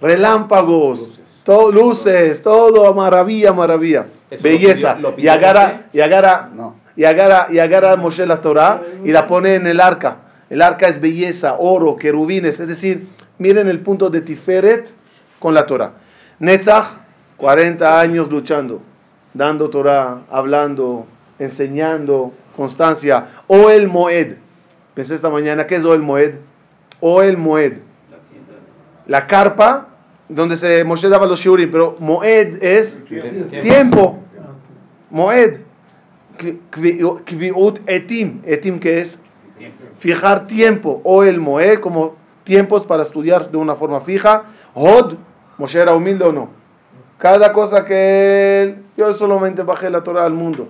relámpagos, 0.00 1.00
luces, 1.00 1.42
todo, 1.42 1.72
luces, 1.72 2.42
todo 2.42 2.92
maravilla, 2.92 3.52
maravilla. 3.52 4.06
Belleza. 4.42 4.98
y 5.16 5.28
agarra, 5.28 5.86
y 5.92 6.00
agarra, 6.00 6.50
y 6.96 7.04
agarra, 7.04 7.48
y 7.50 7.58
agarra 7.58 7.92
a 7.92 7.96
Moshe 7.96 8.26
la 8.26 8.40
Torah 8.40 8.82
y 9.04 9.12
la 9.12 9.26
pone 9.26 9.54
en 9.54 9.66
el 9.66 9.80
arca. 9.80 10.16
El 10.48 10.62
arca 10.62 10.88
es 10.88 11.00
belleza, 11.00 11.56
oro, 11.58 11.96
querubines, 11.96 12.58
es 12.60 12.68
decir, 12.68 13.08
miren 13.38 13.68
el 13.68 13.80
punto 13.80 14.10
de 14.10 14.20
Tiferet 14.22 14.92
con 15.38 15.54
la 15.54 15.66
Torah. 15.66 15.92
Netzach, 16.38 16.86
40 17.36 18.00
años 18.00 18.30
luchando, 18.30 18.80
dando 19.34 19.68
Torah, 19.68 20.22
hablando, 20.30 21.06
enseñando, 21.38 22.32
constancia. 22.54 23.26
O 23.46 23.70
el 23.70 23.88
Moed. 23.88 24.36
Pensé 24.94 25.14
esta 25.14 25.28
mañana, 25.28 25.66
¿qué 25.66 25.76
es 25.76 25.84
O 25.84 25.94
el 25.94 26.00
Moed? 26.00 26.34
O 27.00 27.22
el 27.22 27.36
Moed. 27.36 27.78
La 29.06 29.26
carpa 29.26 29.88
donde 30.28 30.56
se 30.56 30.82
Moshe 30.84 31.08
daba 31.08 31.26
los 31.26 31.40
shurim, 31.40 31.70
pero 31.70 31.96
Moed 32.00 32.62
es 32.62 33.02
tiempo. 33.62 34.20
Moed. 35.10 35.65
Kviut 36.36 37.80
etim. 37.86 38.40
Etim, 38.44 38.78
¿qué 38.78 39.00
es? 39.00 39.18
Fijar 39.98 40.46
tiempo. 40.46 41.00
O 41.04 41.24
el 41.24 41.40
Moed, 41.40 41.80
como 41.80 42.16
tiempos 42.44 42.84
para 42.86 43.02
estudiar 43.02 43.50
de 43.50 43.56
una 43.56 43.74
forma 43.74 44.00
fija. 44.00 44.44
Hod, 44.74 45.14
Moshe 45.58 45.80
era 45.80 45.94
humilde 45.94 46.24
o 46.24 46.32
no. 46.32 46.48
Cada 47.18 47.52
cosa 47.52 47.84
que 47.84 48.62
él, 48.62 48.78
yo 48.96 49.12
solamente 49.14 49.62
bajé 49.62 49.90
la 49.90 50.02
Torah 50.02 50.24
al 50.24 50.34
mundo. 50.34 50.68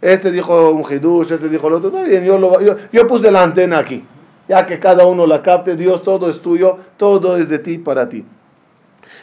Este 0.00 0.32
dijo 0.32 0.70
un 0.70 0.82
hidush, 0.90 1.32
este 1.32 1.48
dijo 1.48 1.68
el 1.68 1.74
otro. 1.74 1.88
Está 1.88 2.02
bien, 2.02 2.24
yo, 2.24 2.38
lo, 2.38 2.60
yo, 2.60 2.76
yo 2.92 3.06
puse 3.06 3.30
la 3.30 3.42
antena 3.42 3.78
aquí. 3.78 4.04
Ya 4.48 4.66
que 4.66 4.80
cada 4.80 5.06
uno 5.06 5.26
la 5.26 5.42
capte, 5.42 5.76
Dios 5.76 6.02
todo 6.02 6.28
es 6.28 6.40
tuyo, 6.40 6.78
todo 6.96 7.36
es 7.36 7.48
de 7.48 7.58
ti 7.58 7.78
para 7.78 8.08
ti. 8.08 8.24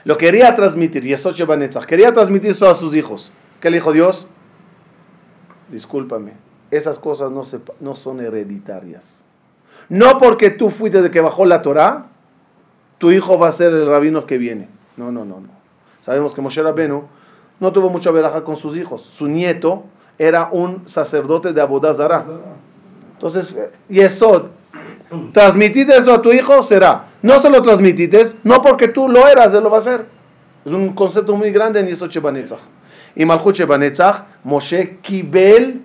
Lo 0.06 0.18
quería 0.18 0.56
transmitir, 0.56 1.04
Yesod 1.04 1.34
Shebanetzach, 1.34 1.86
quería 1.86 2.14
transmitir 2.14 2.52
eso 2.52 2.70
a 2.70 2.76
sus 2.76 2.96
hijos. 2.96 3.32
¿Qué 3.60 3.70
le 3.70 3.78
dijo 3.78 3.92
Dios? 3.92 4.28
Discúlpame, 5.72 6.34
esas 6.72 7.00
cosas 7.00 7.32
no, 7.32 7.44
se, 7.44 7.60
no 7.80 7.96
son 7.96 8.20
hereditarias. 8.20 9.26
No 9.88 10.18
porque 10.20 10.50
tú 10.50 10.70
fuiste 10.70 11.02
de 11.02 11.10
que 11.12 11.22
bajó 11.22 11.46
la 11.46 11.62
Torah, 11.62 12.08
tu 12.98 13.12
hijo 13.12 13.40
va 13.40 13.48
a 13.48 13.52
ser 13.52 13.74
el 13.74 13.88
rabino 13.88 14.26
que 14.26 14.38
viene. 14.38 14.68
No, 14.98 15.12
no, 15.12 15.26
no, 15.26 15.40
no. 15.40 15.50
Sabemos 16.02 16.34
que 16.34 16.42
Moshe 16.42 16.62
Rabenu 16.62 17.04
no 17.60 17.72
tuvo 17.72 17.90
mucha 17.90 18.12
veraja 18.12 18.44
con 18.44 18.56
sus 18.56 18.76
hijos. 18.76 19.02
Su 19.02 19.28
nieto 19.28 19.84
era 20.18 20.50
un 20.52 20.88
sacerdote 20.88 21.54
de 21.54 21.62
Abodazara. 21.62 22.24
Entonces, 23.14 23.58
Yesod, 23.88 24.48
transmitiste 25.34 25.96
eso 25.96 26.14
a 26.14 26.22
tu 26.22 26.32
hijo, 26.32 26.62
será. 26.62 27.08
No 27.22 27.40
se 27.40 27.50
lo 27.50 27.62
transmitites, 27.62 28.36
no 28.44 28.62
porque 28.62 28.90
tú 28.90 29.08
lo 29.08 29.28
eras, 29.28 29.54
él 29.54 29.64
lo 29.64 29.70
va 29.70 29.78
a 29.78 29.80
hacer. 29.80 30.06
Es 30.66 30.72
un 30.72 30.94
concepto 30.94 31.36
muy 31.36 31.52
grande 31.52 31.80
en 31.80 31.88
Yesod 31.88 32.10
Shebanetzach 32.10 32.60
y 33.16 33.26
Malchut 33.26 33.56
Shebanetzach, 33.56 34.24
Moshe 34.44 34.98
Kibel 35.02 35.82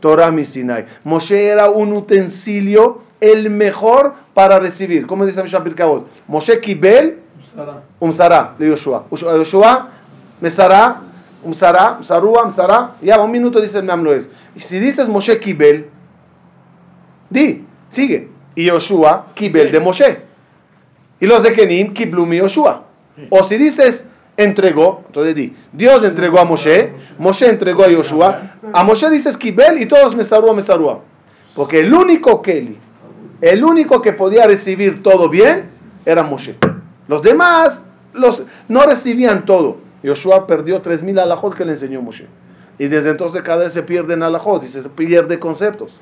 Torah 0.00 0.30
Misinai. 0.30 0.86
Moshe 1.04 1.46
era 1.46 1.70
un 1.70 1.92
utensilio 1.92 3.02
el 3.20 3.50
mejor 3.50 4.14
para 4.34 4.58
recibir. 4.58 5.06
¿Cómo 5.06 5.24
dice 5.24 5.42
Mishnah? 5.42 5.62
Moshe 6.28 6.60
Kibel 6.60 7.18
Sara. 7.54 7.82
Umsara 8.00 8.54
de 8.58 8.68
Yoshua. 8.68 9.04
Yoshua- 9.10 9.88
Mesara, 10.40 11.00
Umsara, 11.42 11.98
Umsarua, 11.98 12.42
Umsara. 12.44 12.96
Ya, 13.02 13.20
un 13.20 13.30
minuto 13.30 13.60
dice 13.60 13.78
el 13.78 13.84
Mamloes. 13.84 14.28
Y 14.56 14.60
si 14.60 14.78
dices 14.78 15.08
Moshe 15.08 15.38
Kibel, 15.38 15.88
di, 17.30 17.64
sigue. 17.88 18.28
Y 18.54 18.64
Yoshua, 18.66 19.26
Kibel 19.34 19.70
de 19.72 19.80
Moshe. 19.80 20.20
Y 21.20 21.26
los 21.26 21.42
de 21.42 21.52
Kenim, 21.52 21.92
Kiblu 21.94 22.26
mi 22.26 22.38
Yoshua. 22.38 22.84
O 23.30 23.42
si 23.44 23.56
dices 23.56 24.06
entregó, 24.36 25.02
entonces 25.06 25.34
di, 25.34 25.56
Dios 25.72 26.04
entregó 26.04 26.40
a 26.40 26.44
Moshe, 26.44 26.92
Moshe 27.18 27.48
entregó 27.48 27.84
a 27.84 27.88
Yoshua. 27.88 28.56
A 28.72 28.84
Moshe 28.84 29.08
dices 29.10 29.36
Kibel 29.36 29.80
y 29.80 29.86
todos 29.86 30.14
Mesarua, 30.14 30.54
Mesarua. 30.54 31.00
Porque 31.54 31.80
el 31.80 31.94
único 31.94 32.42
Keli, 32.42 32.78
el 33.40 33.64
único 33.64 34.02
que 34.02 34.12
podía 34.12 34.46
recibir 34.46 35.02
todo 35.02 35.28
bien, 35.28 35.64
era 36.04 36.22
Moshe. 36.22 36.56
Los 37.06 37.22
demás 37.22 37.82
los, 38.14 38.42
no 38.68 38.82
recibían 38.82 39.44
todo. 39.44 39.78
Yoshua 40.02 40.46
perdió 40.46 40.82
3.000 40.82 41.20
alajot 41.20 41.54
que 41.54 41.64
le 41.64 41.72
enseñó 41.72 42.02
Moshe. 42.02 42.26
Y 42.78 42.88
desde 42.88 43.10
entonces 43.10 43.42
cada 43.42 43.64
vez 43.64 43.72
se 43.72 43.82
pierden 43.82 44.22
alajot 44.22 44.62
y 44.62 44.66
se 44.66 44.82
pierde 44.88 45.38
conceptos. 45.38 46.00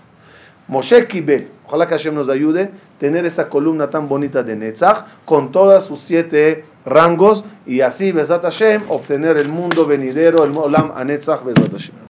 Moshe 0.68 1.06
Kibel, 1.06 1.48
ojalá 1.66 1.86
que 1.86 1.94
Hashem 1.94 2.14
nos 2.14 2.28
ayude 2.28 2.70
tener 2.98 3.26
esa 3.26 3.48
columna 3.48 3.90
tan 3.90 4.08
bonita 4.08 4.42
de 4.42 4.56
Netzach 4.56 5.06
con 5.24 5.50
todos 5.52 5.84
sus 5.84 6.00
siete 6.00 6.64
rangos 6.84 7.44
y 7.66 7.80
así, 7.80 8.12
Besat 8.12 8.42
Hashem, 8.42 8.82
obtener 8.88 9.36
el 9.36 9.48
mundo 9.48 9.86
venidero, 9.86 10.44
el 10.44 10.56
Olam 10.56 10.92
a 10.94 11.04
Netzach, 11.04 11.44
Besat 11.44 11.72
Hashem. 11.72 12.02